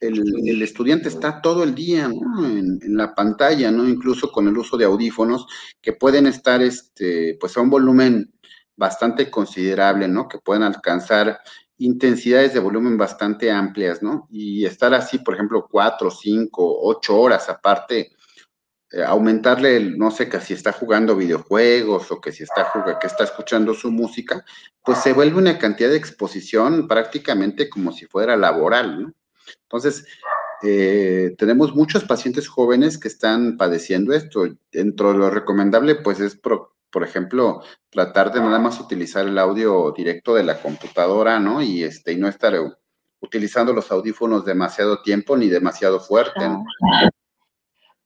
[0.00, 3.88] el, estudiante está todo el día en, la pantalla, ¿no?
[3.88, 5.46] Incluso con el uso de audífonos
[5.80, 8.32] que pueden estar, este, pues a un volumen
[8.76, 10.26] bastante considerable, ¿no?
[10.26, 11.40] Que pueden alcanzar
[11.78, 14.26] intensidades de volumen bastante amplias, ¿no?
[14.30, 18.12] Y estar así, por ejemplo, cuatro, cinco, ocho horas aparte,
[18.92, 23.06] eh, aumentarle, no sé, que si está jugando videojuegos o que si está jugando, que
[23.06, 24.44] está escuchando su música,
[24.84, 29.14] pues se vuelve una cantidad de exposición prácticamente como si fuera laboral, ¿no?
[29.62, 30.07] Entonces,
[30.62, 34.46] eh, tenemos muchos pacientes jóvenes que están padeciendo esto.
[34.70, 36.72] Dentro de lo recomendable, pues es, por,
[37.03, 41.62] ejemplo, tratar de nada más utilizar el audio directo de la computadora, ¿no?
[41.62, 42.55] Y, este, y no estar
[43.20, 46.40] utilizando los audífonos demasiado tiempo ni demasiado fuerte.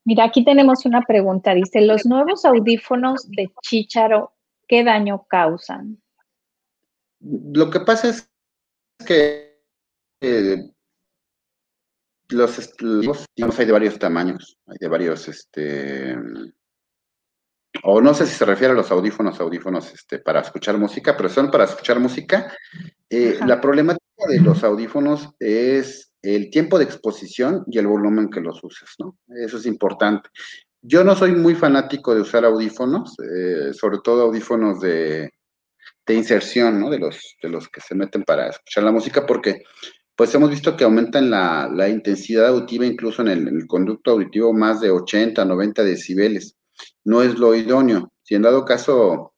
[0.04, 1.54] Mira, aquí tenemos una pregunta.
[1.54, 4.32] Dice, ¿los nuevos audífonos de Chicharo
[4.68, 6.00] qué daño causan?
[7.20, 8.30] Lo que pasa es
[9.06, 9.62] que
[10.20, 10.73] eh,
[12.34, 16.16] los, los hay de varios tamaños, hay de varios, este,
[17.82, 21.28] o no sé si se refiere a los audífonos, audífonos este, para escuchar música, pero
[21.28, 22.54] son para escuchar música.
[23.10, 28.40] Eh, la problemática de los audífonos es el tiempo de exposición y el volumen que
[28.40, 29.18] los uses, ¿no?
[29.28, 30.30] Eso es importante.
[30.80, 35.30] Yo no soy muy fanático de usar audífonos, eh, sobre todo audífonos de,
[36.06, 36.90] de inserción, ¿no?
[36.90, 39.62] De los, de los que se meten para escuchar la música, porque
[40.16, 44.80] pues hemos visto que aumentan la, la intensidad auditiva incluso en el, conducto auditivo más
[44.80, 46.56] de 80, 90 decibeles.
[47.04, 48.12] No es lo idóneo.
[48.22, 49.32] Si en dado caso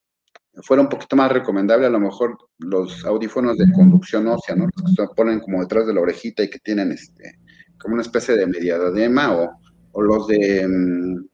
[0.62, 4.64] fuera un poquito más recomendable, a lo mejor los audífonos de conducción ósea, ¿no?
[4.64, 7.38] Los que se ponen como detrás de la orejita y que tienen este,
[7.78, 9.50] como una especie de mediadema o,
[9.92, 10.66] o los de...
[10.66, 11.26] Mm,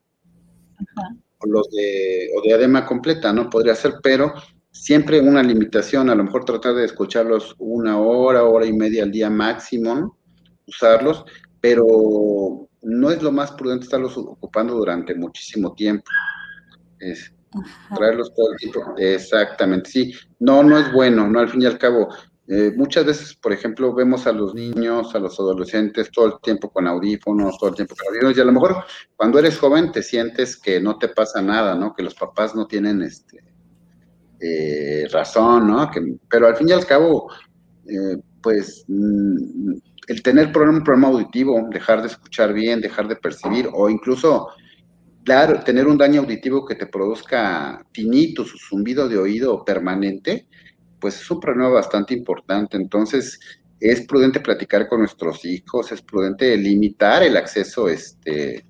[1.38, 3.50] o los de, o diadema completa, ¿no?
[3.50, 4.32] Podría ser, pero
[4.72, 9.12] siempre una limitación, a lo mejor tratar de escucharlos una hora, hora y media al
[9.12, 10.18] día máximo,
[10.66, 11.24] usarlos,
[11.60, 16.10] pero no es lo más prudente estarlos ocupando durante muchísimo tiempo.
[16.98, 17.32] Es,
[17.94, 18.94] traerlos todo el tiempo.
[18.96, 20.14] Exactamente, sí.
[20.40, 22.08] No, no es bueno, no al fin y al cabo.
[22.48, 26.70] Eh, muchas veces, por ejemplo, vemos a los niños, a los adolescentes todo el tiempo
[26.70, 28.84] con audífonos, todo el tiempo con audífonos, y a lo mejor
[29.16, 31.94] cuando eres joven te sientes que no te pasa nada, ¿no?
[31.94, 33.41] Que los papás no tienen este,
[34.42, 35.90] eh, razón, ¿no?
[35.90, 37.30] Que, pero al fin y al cabo,
[37.86, 39.72] eh, pues mm,
[40.08, 44.48] el tener un problema auditivo, dejar de escuchar bien, dejar de percibir, o incluso,
[45.64, 50.48] tener un daño auditivo que te produzca tinnitus, zumbido de oído permanente,
[51.00, 52.76] pues es un problema bastante importante.
[52.76, 53.38] Entonces,
[53.78, 58.64] es prudente platicar con nuestros hijos, es prudente limitar el acceso este,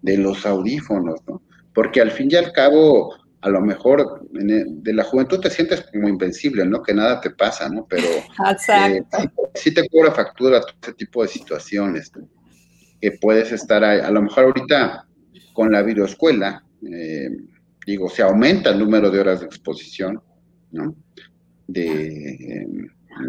[0.00, 1.42] de los audífonos, ¿no?
[1.74, 6.08] Porque al fin y al cabo, a lo mejor de la juventud te sientes como
[6.08, 6.82] invencible, ¿no?
[6.82, 7.86] Que nada te pasa, ¿no?
[7.88, 8.06] Pero
[8.74, 9.02] eh,
[9.54, 12.10] sí, te cobra factura todo ese tipo de situaciones,
[13.00, 14.00] que puedes estar ahí.
[14.00, 15.06] A lo mejor ahorita
[15.52, 17.30] con la videoescuela, eh,
[17.86, 20.20] digo, se aumenta el número de horas de exposición,
[20.72, 20.94] ¿no?
[21.68, 22.66] de,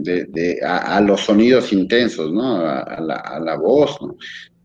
[0.01, 2.57] de, a, los sonidos intensos, ¿no?
[2.57, 4.15] A, la, a la, voz, ¿no?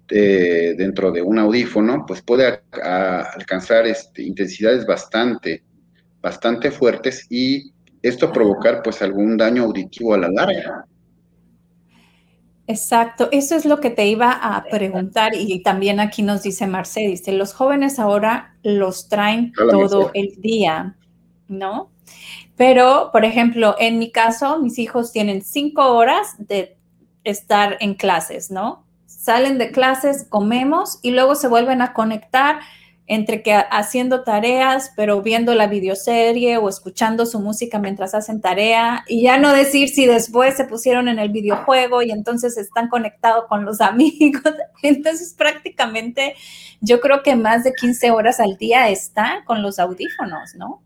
[0.09, 5.62] Dentro de un audífono, pues puede alcanzar este, intensidades bastante,
[6.21, 10.87] bastante fuertes y esto provocar pues algún daño auditivo a la larga.
[12.67, 17.11] Exacto, eso es lo que te iba a preguntar y también aquí nos dice Marcel,
[17.11, 20.97] dice, los jóvenes ahora los traen todo el día,
[21.47, 21.90] ¿no?
[22.57, 26.79] Pero, por ejemplo, en mi caso, mis hijos tienen cinco horas de
[27.23, 28.84] estar en clases, ¿no?
[29.24, 32.60] Salen de clases, comemos y luego se vuelven a conectar
[33.06, 39.02] entre que haciendo tareas, pero viendo la videoserie o escuchando su música mientras hacen tarea,
[39.08, 43.46] y ya no decir si después se pusieron en el videojuego y entonces están conectados
[43.48, 44.42] con los amigos.
[44.82, 46.34] Entonces prácticamente
[46.82, 50.82] yo creo que más de 15 horas al día están con los audífonos, ¿no?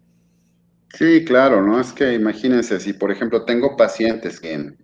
[0.95, 1.81] Sí, claro, ¿no?
[1.81, 4.75] Es que imagínense, si por ejemplo tengo pacientes que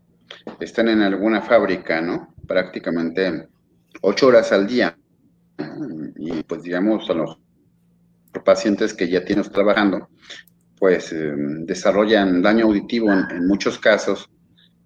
[0.58, 2.33] están en alguna fábrica, ¿no?
[2.46, 3.48] Prácticamente
[4.02, 4.96] ocho horas al día.
[6.16, 7.38] Y pues digamos a los
[8.44, 10.08] pacientes que ya tienes trabajando,
[10.78, 14.28] pues em, desarrollan daño auditivo en, muchos casos,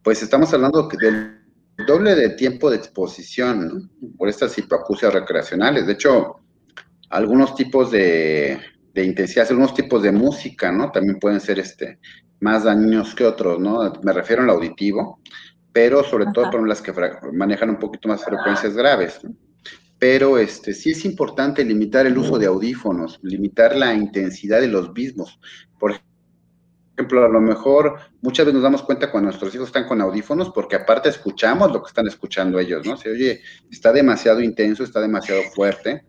[0.03, 1.39] pues estamos hablando del
[1.87, 5.87] doble de tiempo de exposición por estas hipoacusias recreacionales.
[5.87, 6.41] De hecho,
[7.09, 8.59] algunos tipos de
[8.99, 10.91] de intensidad, algunos tipos de música, ¿no?
[10.91, 11.99] También pueden ser este,
[12.41, 13.93] más dañinos que otros, ¿no?
[14.03, 15.21] Me refiero al auditivo,
[15.79, 16.93] pero sobre todo por las que
[17.33, 19.33] manejan un poquito más frecuencias graves, ¿no?
[19.97, 24.93] Pero este, sí es importante limitar el uso de audífonos, limitar la intensidad de los
[24.93, 25.39] mismos.
[25.79, 25.95] Por
[26.97, 30.51] ejemplo, a lo mejor muchas veces nos damos cuenta cuando nuestros hijos están con audífonos,
[30.51, 32.97] porque aparte escuchamos lo que están escuchando ellos, ¿no?
[32.97, 36.05] Se oye, está demasiado intenso, está demasiado fuerte,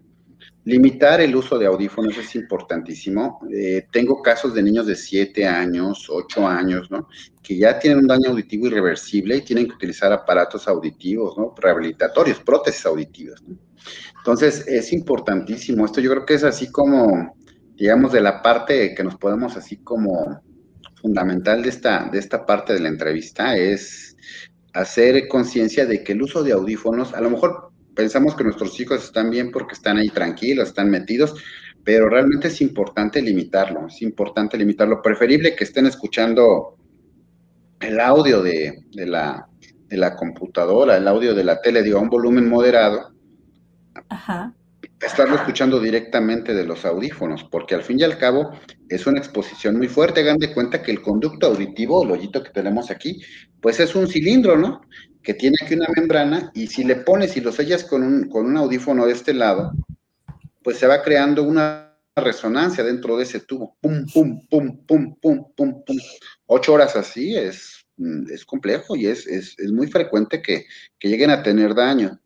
[0.65, 3.39] Limitar el uso de audífonos es importantísimo.
[3.51, 7.07] Eh, tengo casos de niños de 7 años, 8 años, ¿no?
[7.41, 11.55] Que ya tienen un daño auditivo irreversible y tienen que utilizar aparatos auditivos, ¿no?
[11.57, 13.41] Rehabilitatorios, prótesis auditivas.
[14.17, 15.85] Entonces, es importantísimo.
[15.85, 17.35] Esto yo creo que es así como,
[17.75, 20.41] digamos, de la parte que nos podemos así como
[21.01, 24.17] fundamental de esta, de esta parte de la entrevista es
[24.73, 27.68] hacer conciencia de que el uso de audífonos, a lo mejor
[27.99, 31.35] pensamos que nuestros hijos están bien porque están ahí tranquilos, están metidos,
[31.83, 35.01] pero realmente es importante limitarlo, es importante limitarlo.
[35.01, 36.77] Preferible que estén escuchando
[37.81, 39.49] el audio de, la,
[39.89, 43.11] de la computadora, el audio de la tele, digo, a un volumen moderado.
[44.07, 44.53] Ajá.
[45.01, 48.51] Estarlo escuchando directamente de los audífonos, porque al fin y al cabo
[48.87, 50.21] es una exposición muy fuerte.
[50.21, 53.21] Hagan de cuenta que el conducto auditivo, el hoyito que tenemos aquí,
[53.59, 54.79] pues es un cilindro, ¿no?
[55.23, 58.45] Que tiene aquí una membrana y si le pones y lo sellas con un, con
[58.45, 59.73] un audífono de este lado,
[60.63, 63.77] pues se va creando una resonancia dentro de ese tubo.
[63.81, 65.97] Pum, pum, pum, pum, pum, pum, pum.
[66.45, 70.65] Ocho horas así es, mm, es complejo y es, es, es muy frecuente que,
[70.97, 72.19] que, lleguen a tener daño.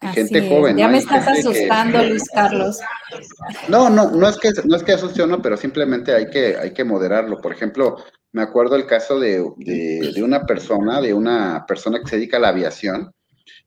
[0.00, 0.76] Gente joven.
[0.76, 2.78] Ya me estás asustando, Luis Carlos.
[3.68, 6.72] No, no, no es que no es que asuste no, pero simplemente hay que, hay
[6.72, 7.40] que moderarlo.
[7.40, 7.96] Por ejemplo,
[8.32, 9.40] me acuerdo el caso de,
[10.22, 13.12] una persona, de una persona que se dedica a la aviación,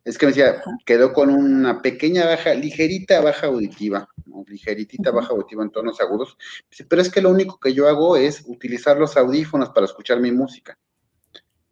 [0.03, 4.07] es que me decía, quedó con una pequeña baja, ligerita baja auditiva,
[4.47, 6.37] ligeritita baja auditiva en tonos agudos,
[6.87, 10.31] pero es que lo único que yo hago es utilizar los audífonos para escuchar mi
[10.31, 10.77] música.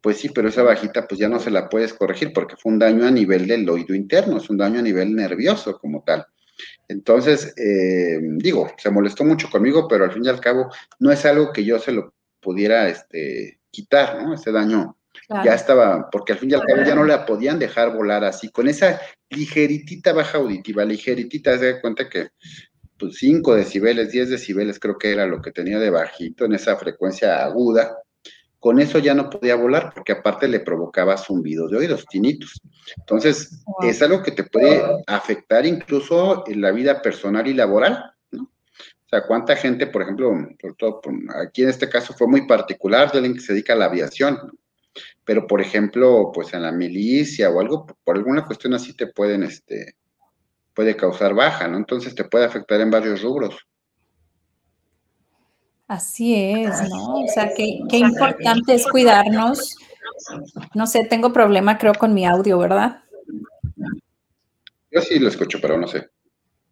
[0.02, 2.80] Pues sí, pero esa bajita pues ya no se la puedes corregir porque fue un
[2.80, 6.26] daño a nivel del oído interno, es un daño a nivel nervioso como tal.
[6.88, 11.26] Entonces, eh, digo, se molestó mucho conmigo, pero al fin y al cabo no es
[11.26, 14.34] algo que yo se lo pudiera este, quitar, ¿no?
[14.34, 14.96] Ese daño
[15.44, 18.50] ya estaba, porque al fin y al cabo ya no la podían dejar volar así,
[18.50, 22.30] con esa ligeritita baja auditiva, ligeritita, se da cuenta que
[22.98, 26.76] pues 5 decibeles, 10 decibeles creo que era lo que tenía de bajito en esa
[26.76, 27.98] frecuencia aguda,
[28.60, 32.62] con eso ya no podía volar porque aparte le provocaba zumbidos de oídos, tinitos.
[32.98, 38.44] Entonces, es algo que te puede afectar incluso en la vida personal y laboral, ¿no?
[38.44, 41.02] O sea, cuánta gente, por ejemplo, por todo,
[41.42, 44.38] aquí en este caso fue muy particular de alguien que se dedica a la aviación,
[45.24, 49.44] pero por ejemplo, pues en la milicia o algo, por alguna cuestión así te pueden,
[49.44, 49.96] este,
[50.74, 51.78] puede causar baja, ¿no?
[51.78, 53.69] Entonces te puede afectar en varios rubros.
[55.90, 57.16] Así es, ¿no?
[57.16, 59.76] O sea, qué, qué importante es cuidarnos.
[60.76, 63.02] No sé, tengo problema creo con mi audio, ¿verdad?
[64.92, 66.08] Yo sí lo escucho, pero no sé.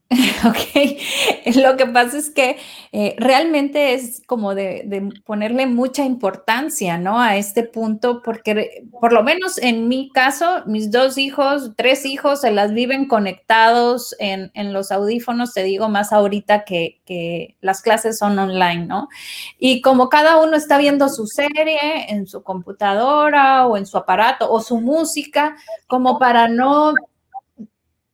[0.46, 2.58] Ok, lo que pasa es que
[2.92, 7.20] eh, realmente es como de, ponerle mucha importancia, ¿no?
[7.20, 12.42] A este punto, porque por lo menos en mi caso, mis dos hijos, tres hijos,
[12.42, 18.18] se las viven conectados en, los audífonos, te digo más ahorita que, que, las clases
[18.18, 19.10] son online, ¿no?
[19.58, 24.50] Y como cada uno está viendo su serie en su computadora o en su aparato
[24.52, 26.94] o su música, como para no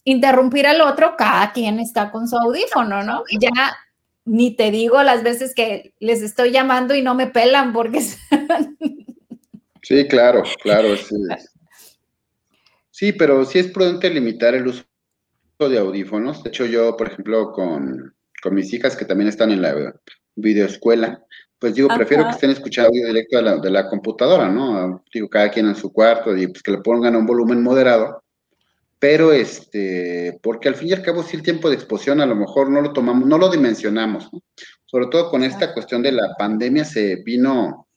[0.04, 3.24] interrumpir al otro, cada quien está con su audífono, ¿no?
[3.40, 3.78] Ya
[4.26, 8.02] ni te digo las veces que les estoy llamando y no me pelan porque...
[9.82, 11.16] sí, claro, claro, sí.
[12.90, 14.84] Sí, pero sí es prudente limitar el uso
[15.60, 16.44] de audífonos.
[16.44, 18.14] De hecho, yo, por ejemplo, con,
[18.52, 19.96] mis hijas que también están en la
[20.36, 21.24] videoescuela,
[21.60, 25.04] pues digo, prefiero que estén escuchando audio directo de la, de la computadora, ¿no?
[25.14, 28.23] Digo, cada quien en su cuarto y pues que le pongan un volumen moderado
[29.04, 32.38] pero este, porque al fin y al cabo sí el tiempo de exposición a lo
[32.38, 34.30] mejor no lo tomamos, no lo dimensionamos,
[34.86, 37.90] sobre todo con esta cuestión de la pandemia se vino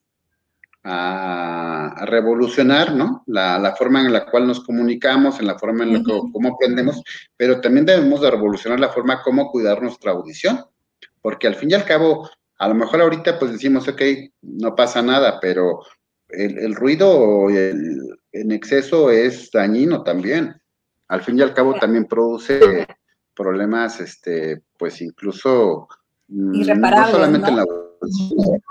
[0.83, 3.23] a, revolucionar, ¿no?
[3.29, 7.01] La, forma en la cual nos comunicamos, en la forma en la que cómo aprendemos,
[7.37, 10.65] pero también debemos de revolucionar la forma como cuidar nuestra audición,
[11.23, 14.03] porque al fin y al cabo, a lo mejor ahorita pues decimos, ok,
[14.43, 15.83] no pasa nada, pero
[16.31, 20.61] el, el ruido en exceso es dañino también
[21.09, 22.87] al fin y al cabo también produce
[23.35, 25.89] problemas, este, pues incluso
[26.29, 27.65] mm, no solamente en la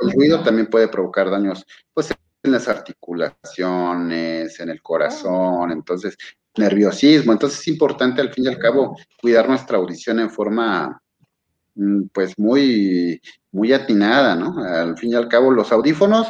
[0.01, 6.15] el ruido también puede provocar daños, pues en las articulaciones, en el corazón, entonces
[6.57, 11.01] nerviosismo, entonces es importante al fin y al cabo cuidar nuestra audición en forma
[11.75, 13.21] mm, pues muy
[13.51, 14.57] muy atinada, ¿no?
[14.63, 16.27] Al fin y al cabo los audífonos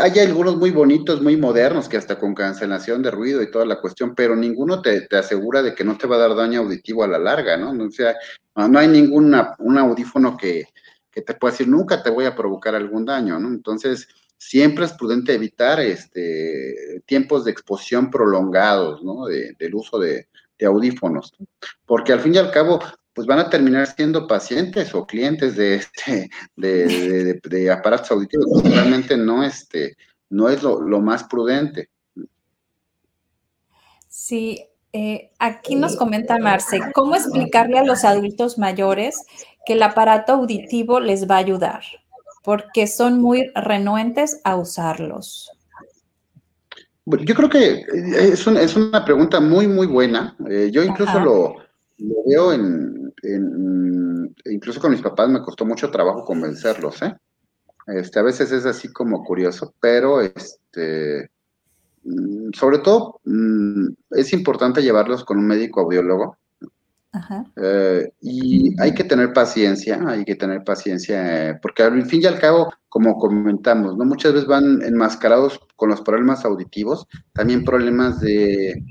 [0.00, 3.80] hay algunos muy bonitos, muy modernos, que hasta con cancelación de ruido y toda la
[3.80, 7.08] cuestión, pero ninguno te, asegura de que no te va a dar daño auditivo a
[7.08, 7.84] la larga, ¿no?
[7.84, 8.14] O sea,
[8.54, 10.66] no hay ningún un audífono que,
[11.10, 13.48] te pueda decir, nunca te voy a provocar algún daño, ¿no?
[13.48, 19.26] Entonces, siempre es prudente evitar este, tiempos de exposición prolongados, ¿no?
[19.26, 21.32] del uso de, de audífonos,
[21.86, 22.80] porque al fin y al cabo,
[23.14, 28.62] pues van a terminar siendo pacientes o clientes de este de, aparatos auditivos.
[28.64, 29.96] Realmente no, este,
[30.28, 31.88] no es lo, más prudente.
[34.08, 39.16] Sí, eh, aquí nos comenta Marce, ¿cómo explicarle a los adultos mayores
[39.64, 41.82] que el aparato auditivo les va a ayudar?
[42.42, 45.50] Porque son muy renuentes a usarlos.
[47.04, 47.84] Bueno, yo creo que
[48.16, 50.36] es, es una pregunta muy, muy buena.
[50.48, 51.56] Eh, yo incluso lo,
[51.98, 57.16] lo, veo en, incluso con mis papás me costó mucho trabajo convencerlos, ¿eh?
[57.86, 61.30] Este, a veces es así como curioso, pero este,
[62.04, 66.38] mm, sobre todo mm, es importante llevarlos con un médico audiólogo.
[67.56, 72.38] Eh, y hay que tener paciencia, hay que tener paciencia, porque al fin y al
[72.38, 74.04] cabo, como comentamos, ¿no?
[74.04, 78.82] Muchas veces van enmascarados con los problemas auditivos, también problemas de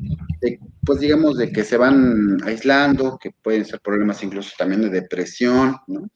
[0.85, 5.77] pues digamos, de que se van aislando, que pueden ser problemas incluso también de depresión,
[5.87, 6.09] ¿no?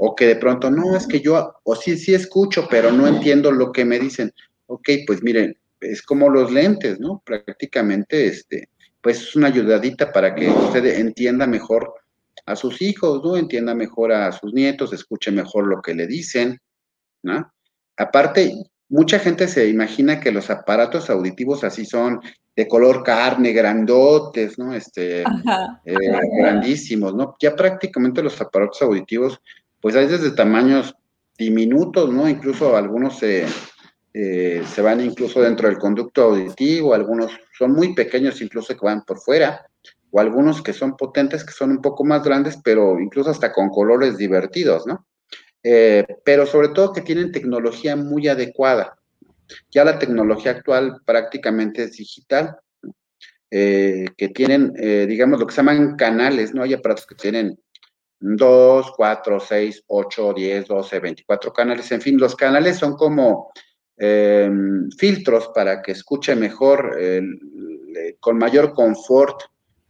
[0.00, 3.52] O que de pronto, no, es que yo, o sí, sí escucho, pero no entiendo
[3.52, 4.32] lo que me dicen.
[4.66, 7.22] Ok, pues miren, es como los lentes, ¿no?
[7.26, 8.70] Prácticamente, este,
[9.02, 11.94] pues es una ayudadita para que usted entienda mejor
[12.46, 13.36] a sus hijos, ¿no?
[13.36, 16.60] Entienda mejor a sus nietos, escuche mejor lo que le dicen,
[17.22, 17.52] ¿no?
[17.96, 18.54] Aparte,
[18.88, 22.20] mucha gente se imagina que los aparatos auditivos así son
[22.56, 24.74] de color carne, grandotes, ¿no?
[24.74, 25.94] Este, eh,
[26.38, 27.36] grandísimos, ¿no?
[27.40, 29.40] Ya prácticamente los aparatos auditivos,
[29.80, 30.94] pues hay desde tamaños
[31.38, 32.28] diminutos, ¿no?
[32.28, 33.46] Incluso algunos se, eh,
[34.12, 39.18] se van incluso dentro del conducto auditivo, algunos son muy pequeños incluso que van por
[39.18, 39.66] fuera,
[40.10, 43.68] o algunos que son potentes, que son un poco más grandes, pero incluso hasta con
[43.68, 45.06] colores divertidos, ¿no?
[45.62, 48.98] Eh, pero sobre todo que tienen tecnología muy adecuada.
[49.70, 52.56] Ya la tecnología actual prácticamente es digital,
[53.50, 56.62] eh, que tienen, eh, digamos, lo que se llaman canales, ¿no?
[56.62, 57.58] Hay aparatos que tienen
[58.20, 63.50] 2, 4, 6, 8, 10, 12, 24 canales, en fin, los canales son como,
[64.00, 66.98] em, filtros para que escuche mejor,
[68.18, 69.42] con mayor confort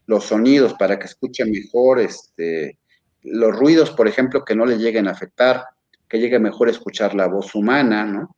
[0.06, 2.78] los sonidos, para que escuche mejor este,
[3.22, 5.64] los ruidos, por ejemplo, que no le lleguen a afectar,
[6.08, 8.36] que llegue mejor a escuchar la voz humana, ¿no?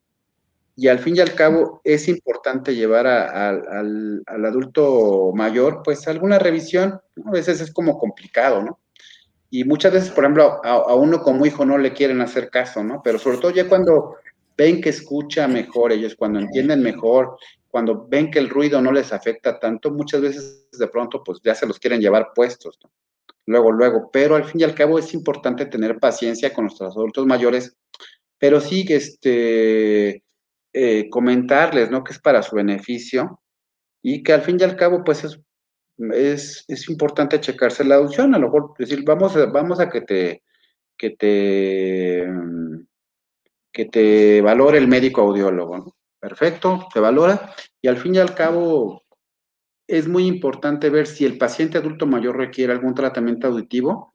[0.75, 7.01] Y al fin y al cabo es importante llevar al, adulto mayor, pues, alguna revisión,
[7.25, 8.79] a veces es como complicado, ¿no?
[9.51, 13.03] Y muchas veces, por ejemplo, a, uno como hijo no le quieren hacer caso, ¿no?
[13.03, 14.17] Pero sobre todo ya cuando
[14.63, 17.37] ven que escucha mejor ellos, cuando entienden mejor,
[17.69, 21.55] cuando ven que el ruido no les afecta tanto, muchas veces de pronto pues ya
[21.55, 22.91] se los quieren llevar puestos, ¿no?
[23.47, 24.11] luego, luego.
[24.13, 27.77] Pero al fin y al cabo es importante tener paciencia con nuestros adultos mayores,
[28.39, 30.23] pero sí, este,
[30.73, 32.05] eh, comentarles, ¿no?
[32.05, 33.41] Que es para su beneficio
[34.03, 38.39] y que al fin y al cabo, pues es, es, importante checarse la audición, a
[38.39, 40.43] lo mejor decir, vamos vamos a que te,
[40.97, 42.27] que te,
[43.73, 45.97] que te valore el médico audiólogo, ¿no?
[46.21, 49.03] Perfecto, se valora y al fin y al cabo
[49.89, 54.15] es muy importante ver si el paciente adulto mayor requiere algún tratamiento auditivo,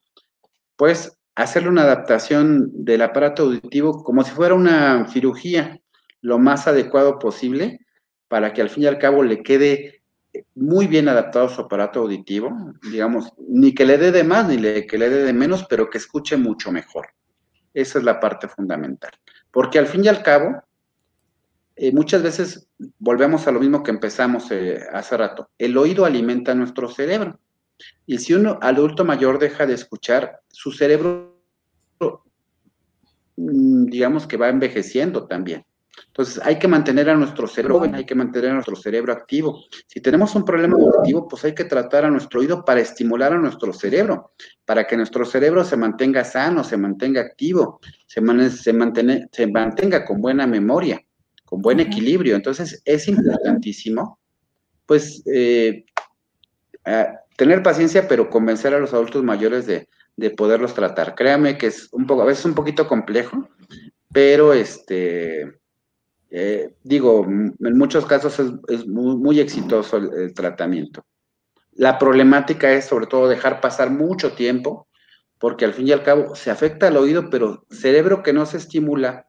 [0.77, 5.79] pues hacerle una adaptación del aparato auditivo como si fuera una cirugía
[6.21, 7.79] lo más adecuado posible
[8.27, 10.01] para que al fin y al cabo le quede
[10.55, 12.51] muy bien adaptado su aparato auditivo,
[12.91, 15.97] digamos, ni que le dé de más ni que le dé de menos, pero que
[15.97, 17.07] escuche mucho mejor.
[17.73, 19.11] Esa es la parte fundamental.
[19.57, 20.61] Porque al fin y al cabo,
[21.75, 25.49] eh, muchas veces volvemos a lo mismo que empezamos eh, hace rato.
[25.57, 27.39] El oído alimenta nuestro cerebro.
[28.05, 31.41] Y si uno adulto mayor deja de escuchar, su cerebro,
[33.35, 35.65] mm, digamos que va envejeciendo también.
[36.05, 39.63] Entonces, hay que mantener a nuestro cerebro hay que mantener a nuestro cerebro activo.
[39.87, 43.37] Si tenemos un problema auditivo, pues hay que tratar a nuestro oído para estimular a
[43.37, 44.33] nuestro cerebro,
[44.65, 50.21] para que nuestro cerebro se mantenga sano, se mantenga activo, se, se, se mantenga con
[50.21, 51.01] buena memoria
[51.47, 52.35] con buen equilibrio.
[52.35, 54.19] Entonces, es importantísimo,
[54.85, 55.85] pues, eh,
[57.37, 59.87] tener paciencia, pero convencer a los adultos mayores de,
[60.35, 61.15] poderlos tratar.
[61.15, 63.47] Créame que es un poco, a veces un poquito complejo,
[64.11, 65.57] pero este,
[66.29, 71.05] eh, digo, en muchos casos es, muy, exitoso el, tratamiento.
[71.73, 74.87] La problemática es sobre todo dejar pasar mucho tiempo,
[75.37, 78.57] porque al fin y al cabo se afecta al oído, pero cerebro que no se
[78.57, 79.27] estimula,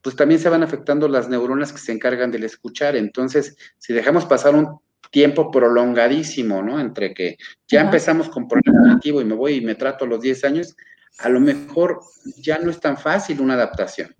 [0.00, 2.96] pues también se van afectando las neuronas que se encargan del escuchar.
[2.96, 4.78] Entonces, si dejamos pasar un
[5.10, 6.80] tiempo prolongadísimo, ¿no?
[6.80, 7.36] Entre que
[7.68, 10.76] ya empezamos con problema activo y me voy y me trato a los 10 años,
[11.18, 12.00] a lo mejor
[12.36, 14.14] ya no es tan fácil una adaptación.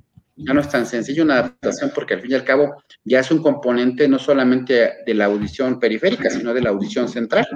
[0.47, 3.31] Ya no es tan sencillo una adaptación porque al fin y al cabo ya es
[3.31, 7.47] un componente no solamente de la audición periférica, sino de la audición central.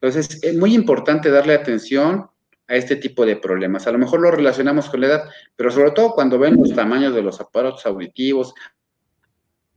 [0.00, 2.28] Entonces, es muy importante darle atención,
[2.68, 3.86] a este tipo de problemas.
[3.86, 5.24] A lo mejor lo relacionamos con la edad,
[5.56, 8.54] pero sobre todo cuando ven los tamaños de los aparatos auditivos,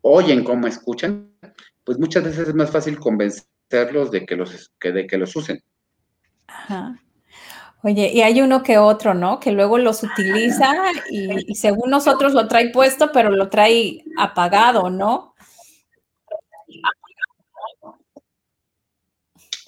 [0.01, 1.29] oyen cómo escuchan,
[1.83, 5.61] pues muchas veces es más fácil convencerlos de que los, de que los usen.
[6.47, 6.95] Ajá.
[7.85, 9.39] Oye, y hay uno que otro, ¿no?
[9.39, 10.73] Que luego los utiliza
[11.11, 15.35] y, según nosotros lo trae puesto, pero lo trae apagado, ¿no?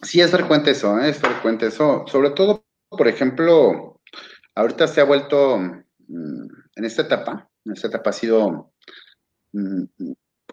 [0.02, 1.10] Sí, es frecuente eso, ¿eh?
[1.10, 4.02] es frecuente eso, sobre todo por ejemplo,
[4.56, 8.74] ahorita se ha vuelto, mm, en esta etapa, en esta etapa ha sido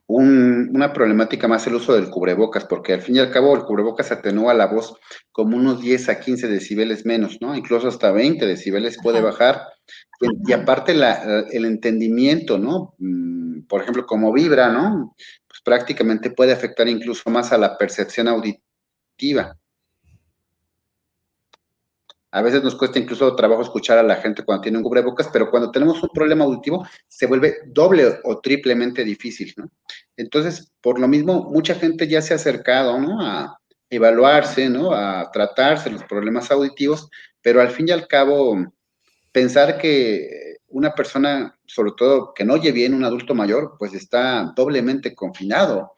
[0.09, 3.65] mm, una problemática más el uso del cubrebocas, porque al fin y al cabo el
[3.65, 4.95] cubrebocas atenúa la voz
[5.33, 7.55] como unos 10 a 15 decibeles menos, ¿no?
[7.55, 9.63] Incluso hasta 20 decibeles puede bajar.
[10.47, 12.95] Y, aparte el entendimiento, ¿no?
[12.99, 15.15] Mm, por ejemplo, como vibra, ¿no?
[15.49, 19.59] Pues prácticamente puede afectar incluso más a la percepción auditiva.
[22.35, 25.53] A veces nos cuesta incluso trabajo escuchar a la gente cuando tiene un cubrebocas, pero
[25.53, 29.71] cuando tenemos un problema auditivo se vuelve doble o triplemente difícil, ¿no?
[30.17, 33.21] Entonces, por lo mismo, mucha gente ya se ha acercado, ¿no?
[33.25, 34.93] A evaluarse, ¿no?
[34.93, 37.09] A tratarse los problemas auditivos,
[37.41, 38.57] pero al fin y al cabo,
[39.31, 44.53] pensar que una persona, sobre todo que no oye bien, un adulto mayor, pues está
[44.57, 45.93] doblemente confinado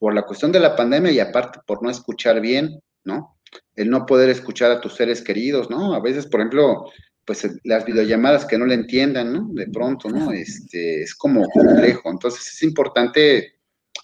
[0.00, 3.36] por la cuestión de la pandemia y aparte por no escuchar bien, ¿no?
[3.76, 5.94] El no poder escuchar a tus seres queridos, ¿no?
[5.94, 6.90] A veces, por ejemplo,
[7.24, 9.48] pues las videollamadas que no le entiendan, ¿no?
[9.52, 10.32] De pronto, ¿no?
[10.32, 12.10] Este, es como complejo.
[12.10, 13.54] Entonces es importante,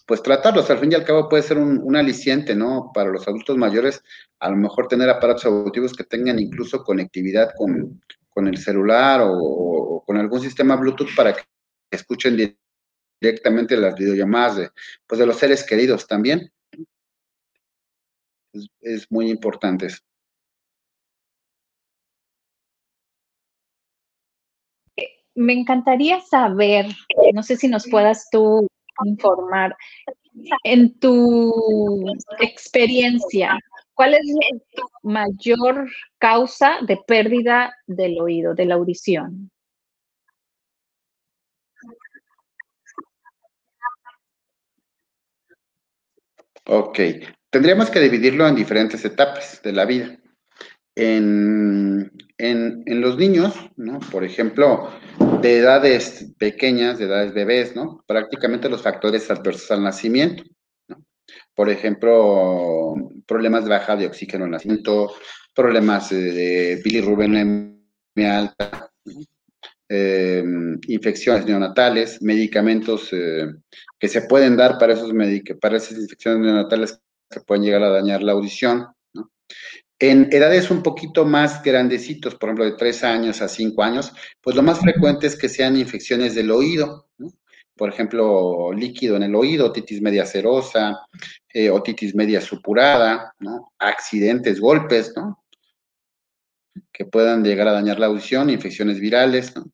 [0.07, 0.71] pues tratarlos.
[0.71, 2.91] Al fin y al cabo puede ser un, aliciente, ¿no?
[2.95, 4.03] Para los adultos mayores,
[4.39, 8.01] a lo mejor tener aparatos auditivos que tengan incluso conectividad con,
[8.37, 11.43] el celular o, con algún sistema Bluetooth para que
[11.91, 12.57] escuchen
[13.21, 14.71] directamente las videollamadas de,
[15.09, 16.53] pues de los seres queridos también
[18.53, 19.99] es, muy importante eso.
[25.35, 26.87] me encantaría saber,
[27.33, 28.67] no sé si nos puedas tú
[29.05, 29.77] informar,
[30.65, 32.05] en tu
[32.41, 33.57] experiencia,
[33.95, 34.21] ¿cuál es
[34.75, 35.89] tu mayor
[36.19, 39.51] causa de pérdida del oído, de la audición?
[46.67, 46.99] Ok,
[47.51, 50.19] tendríamos que dividirlo en diferentes etapas de la vida.
[50.95, 52.11] En,
[52.87, 54.01] los niños, ¿no?
[54.11, 54.91] Por ejemplo,
[55.41, 58.05] de edades pequeñas, de edades bebés, ¿no?
[58.07, 60.43] Prácticamente los factores adversos al nacimiento,
[60.89, 61.05] ¿no?
[61.55, 62.95] Por ejemplo,
[63.27, 65.15] problemas de baja de oxígeno al nacimiento,
[65.55, 67.79] problemas de bilirrubinemia
[68.27, 68.91] alta,
[69.89, 73.47] em, infecciones neonatales, medicamentos eh,
[73.99, 75.13] que se pueden dar para, esos
[75.61, 78.89] para esas infecciones neonatales que pueden llegar a dañar la audición.
[79.12, 79.31] ¿no?
[79.99, 84.57] En edades un poquito más grandecitos, por ejemplo, de 3 años a 5 años, pues
[84.57, 87.33] lo más frecuente es que sean infecciones del oído, ¿no?
[87.76, 91.07] por ejemplo, líquido en el oído, otitis media serosa,
[91.53, 93.72] eh, otitis media supurada, ¿no?
[93.79, 95.45] accidentes, golpes, ¿no?
[96.93, 99.55] que puedan llegar a dañar la audición, infecciones virales.
[99.55, 99.70] ¿no?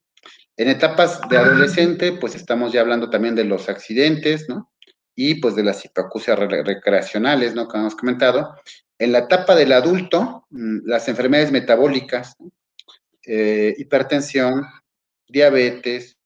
[0.57, 4.70] En etapas de adolescente, pues estamos ya hablando también de los accidentes, ¿no?
[5.16, 7.68] Y pues de las hipoacusias recreacionales, ¿no?
[7.68, 8.54] Como hemos comentado,
[8.98, 12.36] en la etapa del adulto, mm, las enfermedades metabólicas,
[13.26, 14.64] eh, hipertensión,
[15.28, 16.16] diabetes,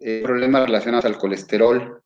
[0.00, 2.02] eh, problemas relacionados al colesterol,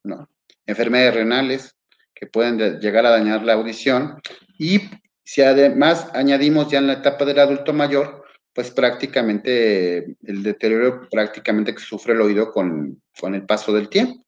[0.65, 1.75] enfermedades renales
[2.13, 4.19] que pueden llegar a dañar la audición.
[4.57, 4.81] Y
[5.23, 11.73] si además añadimos ya en la etapa del adulto mayor, pues prácticamente el deterioro prácticamente
[11.73, 14.22] que sufre el oído con, con el paso del tiempo.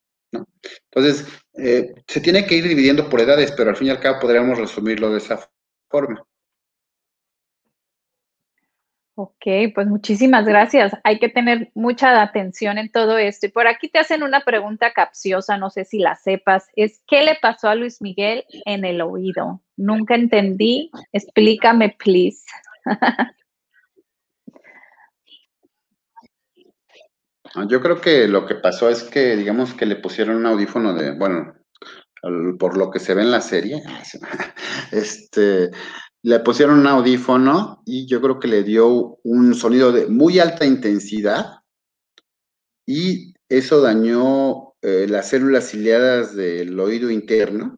[0.92, 4.20] Entonces, eh, se tiene que ir dividiendo por edades, pero al fin y al cabo
[4.20, 5.50] podríamos resumirlo de esa
[5.90, 6.26] forma.
[9.18, 10.92] Ok, pues muchísimas gracias.
[11.06, 13.46] Hay que tener mucha atención en todo esto.
[13.46, 17.24] Y por aquí te hacen una pregunta capciosa, no sé si la sepas, es ¿qué
[17.24, 19.62] le pasó a Luis Miguel en el oído?
[19.78, 20.92] Nunca entendí.
[21.14, 22.44] Explícame, please.
[27.70, 31.12] Yo creo que lo que pasó es que, digamos, que le pusieron un audífono de,
[31.18, 31.54] bueno,
[32.60, 33.82] por lo que se ve en la serie,
[34.92, 35.72] este,
[36.22, 40.66] le pusieron un audífono y yo creo que le dio un sonido de muy alta
[40.66, 41.60] intensidad
[42.86, 47.78] y eso dañó eh, las células ciliadas del oído interno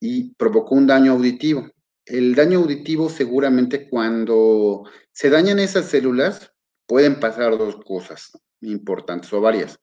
[0.00, 1.68] y provocó un daño auditivo.
[2.06, 6.52] El daño auditivo seguramente cuando se dañan esas células
[6.86, 9.78] pueden pasar dos cosas importantes o varias.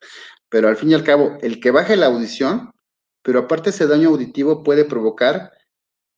[0.48, 2.72] Pero al fin y al cabo, el que baje la audición,
[3.22, 5.52] pero aparte ese daño auditivo puede provocar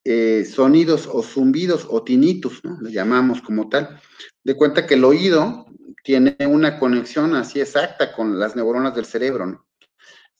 [0.05, 2.81] eh, sonidos o zumbidos o tinitos, ¿no?
[2.81, 4.01] Le llamamos como tal.
[4.43, 5.67] De cuenta que el oído
[6.03, 9.67] tiene una conexión así exacta con las neuronas del cerebro, ¿no?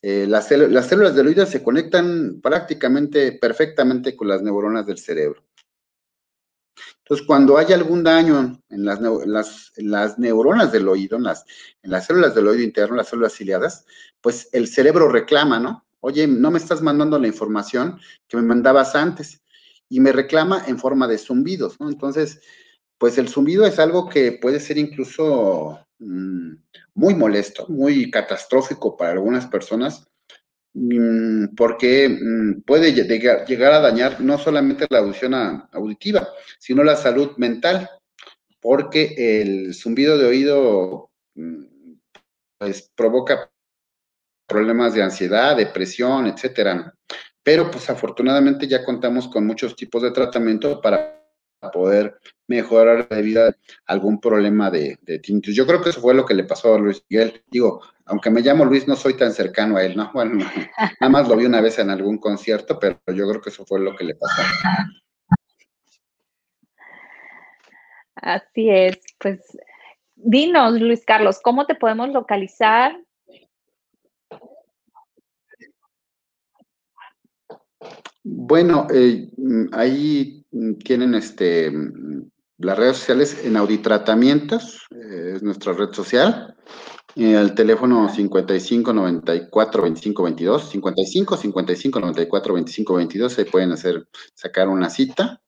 [0.03, 5.45] Eh, las, células del oído se conectan prácticamente perfectamente con las neuronas del cerebro.
[6.99, 9.01] Entonces, cuando hay algún daño en las,
[10.19, 13.85] neuronas del oído, en las, células del oído interno, las células ciliadas,
[14.21, 15.85] pues el cerebro reclama, ¿no?
[16.01, 19.43] Oye, no me estás mandando la información que me mandabas antes.
[19.89, 21.89] Y me reclama en forma de zumbidos, ¿no?
[21.89, 22.41] Entonces,
[22.97, 26.53] pues el zumbido es algo que puede ser incluso mm,
[26.95, 30.07] muy molesto, muy catastrófico para algunas personas,
[31.57, 35.35] porque mm, puede llegar, a dañar no solamente la audición
[35.73, 37.89] auditiva, sino la salud mental,
[38.61, 41.65] porque el zumbido de oído mm,
[42.59, 43.51] pues, provoca
[44.47, 46.95] problemas de ansiedad, depresión, etcétera.
[47.43, 51.21] Pero pues afortunadamente ya contamos con muchos tipos de tratamiento para
[51.73, 53.57] poder mejorar de vida
[53.87, 55.55] algún problema de, de tinnitus.
[55.55, 57.43] Yo creo que eso fue lo que le pasó a Luis Miguel.
[57.51, 60.11] Digo, aunque me llamo Luis, no soy tan cercano a él, ¿no?
[60.13, 60.45] Bueno,
[61.01, 63.81] nada más lo vi una vez en algún concierto, pero yo creo que eso fue
[63.81, 64.43] lo que le pasó.
[68.17, 69.41] Así es, pues
[70.17, 72.99] dinos, Luis Carlos, ¿cómo te podemos localizar?
[78.23, 79.31] Bueno, eh,
[79.73, 80.45] ahí
[80.85, 81.73] tienen este
[82.61, 86.55] las redes sociales en Auditratamientos, eh, es nuestra red social.
[87.17, 94.07] Eh, el teléfono 55 94 25 22, 55 55 94 25 22, se pueden hacer,
[94.35, 95.41] sacar una cita.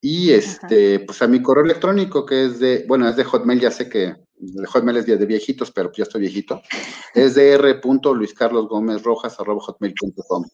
[0.00, 3.70] Y este, pues a mi correo electrónico, que es de, bueno, es de Hotmail, ya
[3.70, 6.60] sé que el Hotmail es de, viejitos, pero yo estoy viejito,
[7.14, 10.44] es de r.luiscarlosgomezrojas.hotmail.com.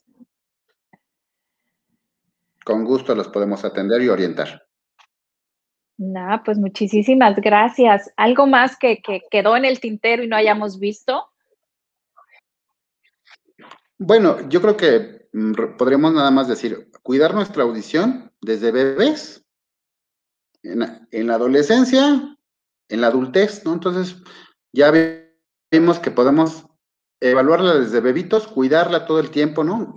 [2.64, 4.69] Con gusto los podemos atender y orientar.
[6.02, 8.10] Nada, pues muchísimas gracias.
[8.16, 11.26] ¿Algo más que, que quedó en el tintero y no hayamos visto?
[13.98, 19.44] Bueno, yo creo que mm, podríamos nada más decir, cuidar nuestra audición desde bebés,
[20.62, 22.34] en la, adolescencia,
[22.88, 23.74] en la adultez, ¿no?
[23.74, 24.16] Entonces,
[24.72, 24.90] ya
[25.70, 26.64] vimos que podemos
[27.20, 29.96] evaluarla desde bebitos, cuidarla todo el tiempo, ¿no?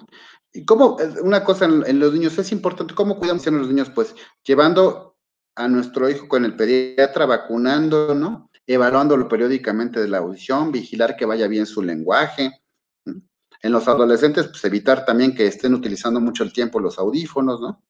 [0.52, 3.90] Y como una cosa en, los niños es importante, ¿cómo cuidamos a los niños?
[3.90, 5.13] Pues llevando
[5.56, 8.50] a nuestro hijo con el pediatra, vacunando, ¿no?
[8.66, 12.64] Evaluándolo periódicamente de la audición, vigilar que vaya bien su lenguaje.
[13.06, 17.84] En los adolescentes, pues evitar también que estén utilizando mucho el tiempo los audífonos, ¿no?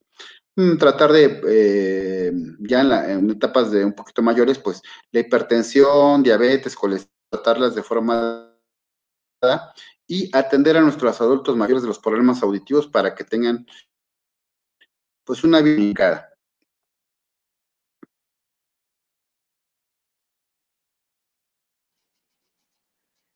[0.56, 6.76] Mm, tratar de, eh, ya en, etapas de un poquito mayores, pues la hipertensión, diabetes,
[6.76, 8.50] colesterol, tratarlas de forma
[10.08, 13.66] y atender a nuestros adultos mayores de los problemas auditivos para que tengan
[15.26, 16.33] pues una vida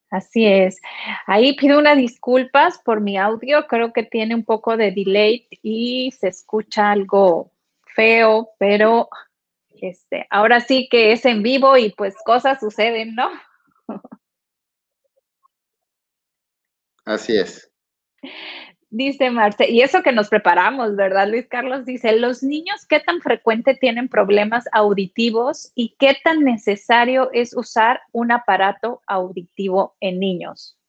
[0.10, 0.80] Así es.
[1.26, 3.68] Ahí pido unas disculpas por mi audio.
[3.68, 7.51] Creo que tiene un poco de delay y se escucha algo
[7.93, 9.10] feo, pero
[9.82, 13.30] este, ahora sí que es en vivo y pues cosas suceden, ¿no?
[17.05, 17.72] Así es.
[18.97, 21.85] Dice Marce, y eso que nos preparamos, ¿verdad, Luis Carlos?
[21.85, 27.99] Dice, los niños, ¿qué tan frecuente tienen problemas auditivos y qué tan necesario es usar
[28.11, 30.79] un aparato auditivo en niños?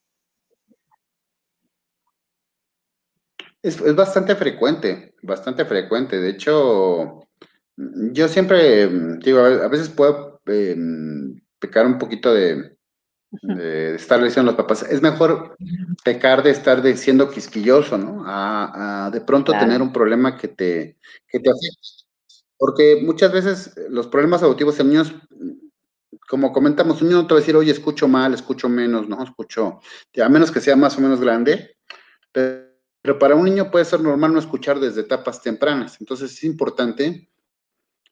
[3.60, 6.18] Es, bastante frecuente, bastante frecuente.
[6.18, 7.28] De hecho,
[7.76, 8.88] yo siempre
[9.18, 12.77] digo, a veces puedo em, pecar un poquito de,
[13.30, 15.56] de estar diciendo los papás, es mejor
[16.04, 18.22] pecar de estar de, siendo quisquilloso, ¿no?
[18.26, 20.98] A, de pronto tener un problema que te,
[21.28, 22.06] que te afecte.
[22.56, 25.14] Porque muchas veces los problemas auditivos en niños,
[26.28, 29.22] como comentamos, un niño no te va a decir, oye, escucho mal, escucho menos, ¿no?
[29.22, 29.80] Escucho,
[30.20, 31.76] a menos que sea más o menos grande,
[32.32, 32.68] pero,
[33.02, 36.00] pero para un niño puede ser normal no escuchar desde etapas tempranas.
[36.00, 37.28] Entonces es importante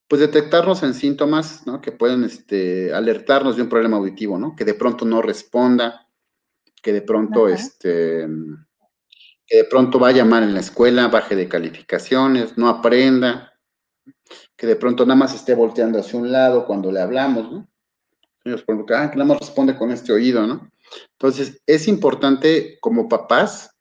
[0.09, 1.81] pues detectarnos en síntomas, ¿no?
[1.81, 4.55] Que pueden este, alertarnos de un problema auditivo, ¿no?
[4.55, 6.09] Que de pronto no responda,
[6.83, 8.27] que de pronto, este,
[9.47, 13.53] que de pronto vaya mal en la escuela, baje de calificaciones, no aprenda,
[14.57, 17.69] que de pronto nada más esté volteando hacia un lado cuando le hablamos, ¿no?
[18.65, 20.71] Por que, ah, que nada más responde con este oído, ¿no?
[21.13, 23.77] Entonces, es importante como papás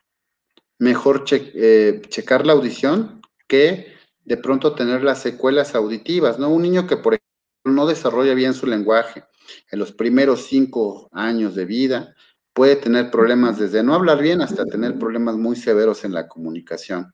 [0.79, 3.94] mejor eh, checar la audición que
[4.25, 6.49] de pronto tener las secuelas auditivas, ¿no?
[6.49, 9.23] Un niño que, por ejemplo, no desarrolla bien su lenguaje
[9.71, 12.15] en los primeros cinco años de vida,
[12.53, 17.13] puede tener problemas desde no hablar bien hasta tener problemas muy severos en la comunicación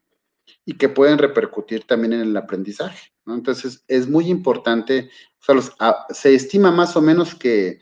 [0.66, 3.12] y que pueden repercutir también en el aprendizaje.
[3.26, 3.36] ¿no?
[3.36, 5.10] Entonces, es muy importante,
[5.40, 7.80] o sea, ah, se estima más o menos que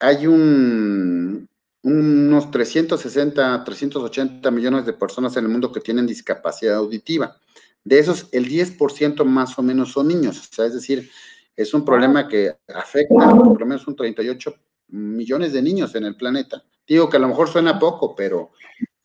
[0.00, 1.48] hay un,
[1.82, 7.36] unos 360, 380 millones de personas en el mundo que tienen discapacidad auditiva.
[7.84, 11.10] De esos, el 10% más o menos son niños, o sea, es decir,
[11.56, 14.54] es un problema que afecta por lo menos un 38
[14.88, 16.62] millones de niños en el planeta.
[16.86, 18.52] Digo que a lo mejor suena poco, pero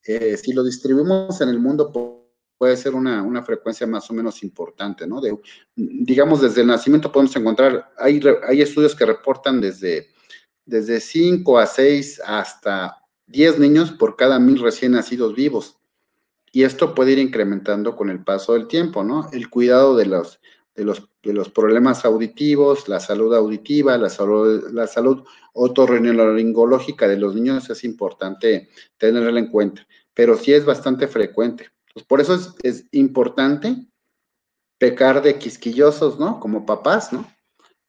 [0.06, 1.92] eh, si lo distribuimos en el mundo
[2.58, 5.20] puede ser una, frecuencia más o menos importante, ¿no?
[5.20, 5.38] De,
[5.76, 10.10] digamos, desde el nacimiento podemos encontrar, hay, hay estudios que reportan desde,
[10.66, 15.78] desde 5 a 6 hasta 10 niños por cada mil recién nacidos vivos.
[16.56, 19.28] Y esto puede ir incrementando con el paso del tiempo, ¿no?
[19.34, 20.40] El cuidado de los,
[20.76, 25.24] de los, de los problemas auditivos, la salud auditiva, la salud, la salud
[25.54, 31.72] otorrinolaringológica de los niños es importante tenerla en cuenta, pero sí es bastante frecuente.
[31.92, 33.88] Pues por eso es, es importante
[34.78, 36.40] pecar de quisquillosos, ¿no?
[36.40, 37.28] Como papás, ¿no?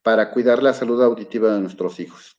[0.02, 2.33] Para cuidar la salud auditiva de nuestros hijos.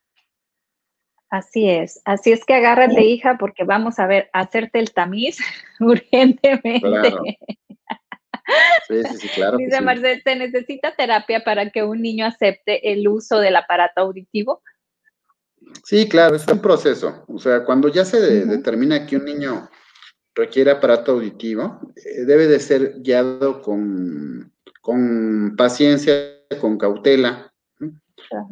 [1.30, 5.38] Así es, así es que agárrate, hija, porque vamos a ver, hacerte el tamiz
[5.80, 6.80] urgentemente.
[6.82, 7.24] Claro.
[8.88, 9.58] Sí, sí, sí, claro.
[9.58, 14.62] Dice Marcel, ¿se necesita terapia para que un niño acepte el uso del aparato auditivo?
[15.84, 17.26] Sí, claro, es un proceso.
[17.28, 19.70] O sea, cuando ya se determina que un niño
[20.36, 26.14] requiere aparato auditivo, eh, debe de ser guiado con, con paciencia,
[26.62, 27.52] con cautela,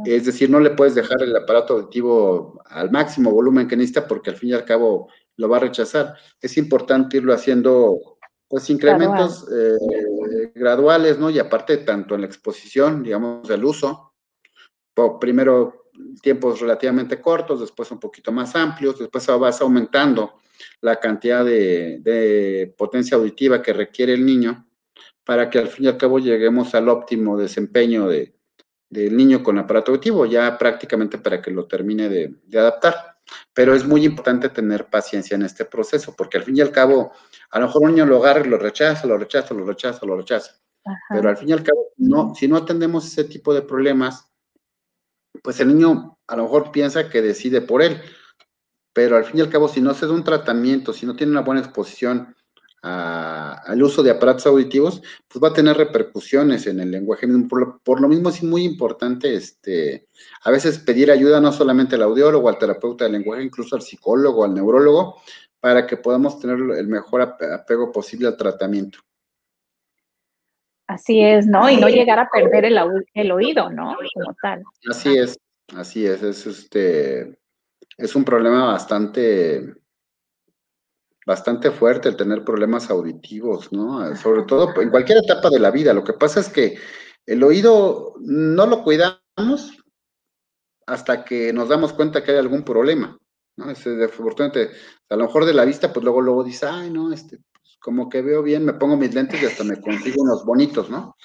[0.06, 4.30] es decir, no le puedes dejar el aparato auditivo al máximo volumen que necesita porque
[4.30, 6.16] al fin y al cabo lo va a rechazar.
[6.42, 8.18] Es importante irlo haciendo,
[8.48, 11.30] pues, incrementos eh, graduales, ¿no?
[11.30, 14.14] Y aparte, tanto en la exposición, digamos, del uso,
[15.20, 15.90] primero
[16.22, 20.40] tiempos relativamente cortos, después un poquito más amplios, después vas aumentando
[20.82, 24.68] la cantidad de potencia auditiva que requiere el niño
[25.24, 28.36] para que al fin y al cabo lleguemos al óptimo desempeño de,
[28.94, 33.18] del niño con aparato auditivo, ya prácticamente para que lo termine de, adaptar.
[33.54, 37.12] Pero es muy importante tener paciencia en este proceso, porque al fin y al cabo,
[37.50, 40.16] a lo mejor un niño lo agarra y lo rechaza, lo rechaza, lo rechaza, lo
[40.16, 40.52] rechaza.
[41.10, 44.30] Pero al fin y al cabo, no, si no atendemos ese tipo de problemas,
[45.42, 48.00] pues el niño a lo mejor piensa que decide por él,
[48.94, 51.32] pero al fin y al cabo, si no se da un tratamiento, si no tiene
[51.32, 52.36] una buena exposición
[52.84, 57.28] al uso de aparatos auditivos, pues va a tener repercusiones en el lenguaje.
[57.50, 60.08] Por, por, lo mismo es muy importante este,
[60.44, 64.44] a veces pedir ayuda no solamente al audiólogo, al terapeuta del lenguaje, incluso al psicólogo,
[64.44, 65.22] al neurólogo,
[65.62, 69.00] para que podamos tener el mejor apego posible al tratamiento.
[70.88, 71.70] Así es, ¿no?
[71.70, 72.78] Y no llegar a perder el,
[73.14, 73.96] el oído, ¿no?
[74.14, 74.62] Como tal.
[74.90, 75.40] Así es,
[75.74, 77.40] así es, es este
[77.98, 79.76] es un problema bastante,
[81.26, 84.16] bastante fuerte el tener problemas auditivos, ¿no?
[84.16, 85.94] Sobre todo en cualquier etapa de la vida.
[85.94, 86.78] Lo que pasa es que
[87.26, 89.78] el oído no lo cuidamos
[90.86, 93.18] hasta que nos damos cuenta que hay algún problema,
[93.56, 93.70] ¿no?
[93.70, 97.78] Es, a lo mejor de la vista, pues luego, luego dice, ay, no, este, pues,
[97.80, 101.16] como que veo bien, me pongo mis lentes y hasta me consigo unos bonitos, ¿no?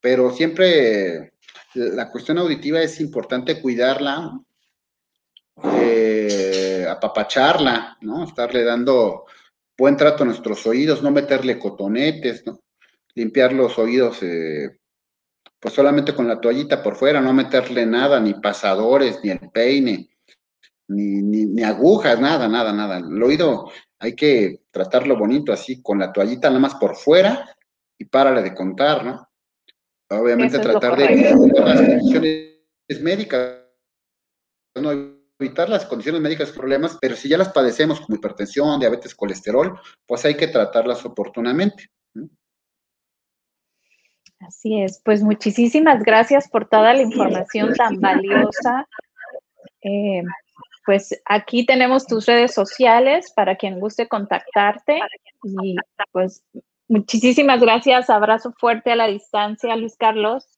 [0.00, 1.32] Pero siempre
[1.74, 4.38] la cuestión auditiva es importante cuidarla,
[5.62, 8.24] eh, apapacharla, ¿no?
[8.24, 9.24] Estarle dando
[9.76, 12.60] buen trato a nuestros oídos, no meterle cotonetes, ¿no?
[13.14, 14.78] Limpiar los oídos, eh,
[15.58, 20.08] pues solamente con la toallita por fuera, no meterle nada, ni pasadores, ni el peine,
[20.88, 22.98] ni, ni, agujas, nada, nada, nada.
[22.98, 27.56] El oído hay que tratarlo bonito, así, con la toallita nada más por fuera
[27.98, 29.28] y párale de contar, ¿no?
[30.08, 33.62] Obviamente tratar de las condiciones médicas,
[34.76, 35.15] ¿no?
[35.38, 40.24] Evitar las condiciones médicas problemas, pero si ya las padecemos como hipertensión, diabetes, colesterol, pues
[40.24, 41.90] hay que tratarlas oportunamente.
[44.40, 48.86] Así es, pues muchísimas gracias por toda la información tan valiosa.
[49.82, 50.22] Eh,
[50.84, 55.00] pues aquí tenemos tus redes sociales para quien guste contactarte
[55.42, 55.76] y
[56.12, 56.44] pues
[56.86, 60.55] muchísimas gracias, abrazo fuerte a la distancia, Luis Carlos.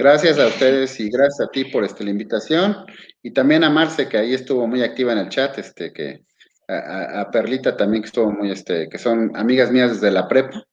[0.00, 2.86] Gracias a ustedes y gracias a ti por este, la invitación.
[3.22, 6.22] Y también a Marce, que ahí estuvo muy activa en el chat, este, que
[6.68, 10.64] a, Perlita también que estuvo muy, este, que son amigas mías desde la prepa.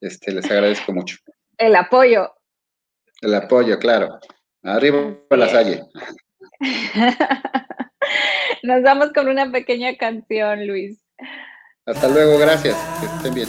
[0.00, 1.16] este, les agradezco mucho.
[1.58, 2.32] El apoyo.
[3.22, 4.20] El apoyo, claro.
[4.62, 5.82] Arriba la salle.
[8.62, 11.04] Nos vamos con una pequeña canción, Luis.
[11.86, 12.76] Hasta luego, gracias.
[13.00, 13.48] Que estén bien.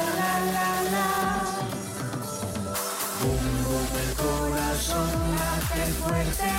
[4.81, 6.51] corazón late fuerte,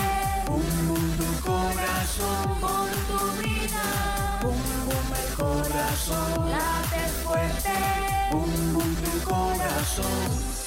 [0.48, 4.38] un mundo corazón por tu vida.
[4.42, 7.72] Bum bum el corazón late fuerte,
[8.32, 10.61] un mundo corazón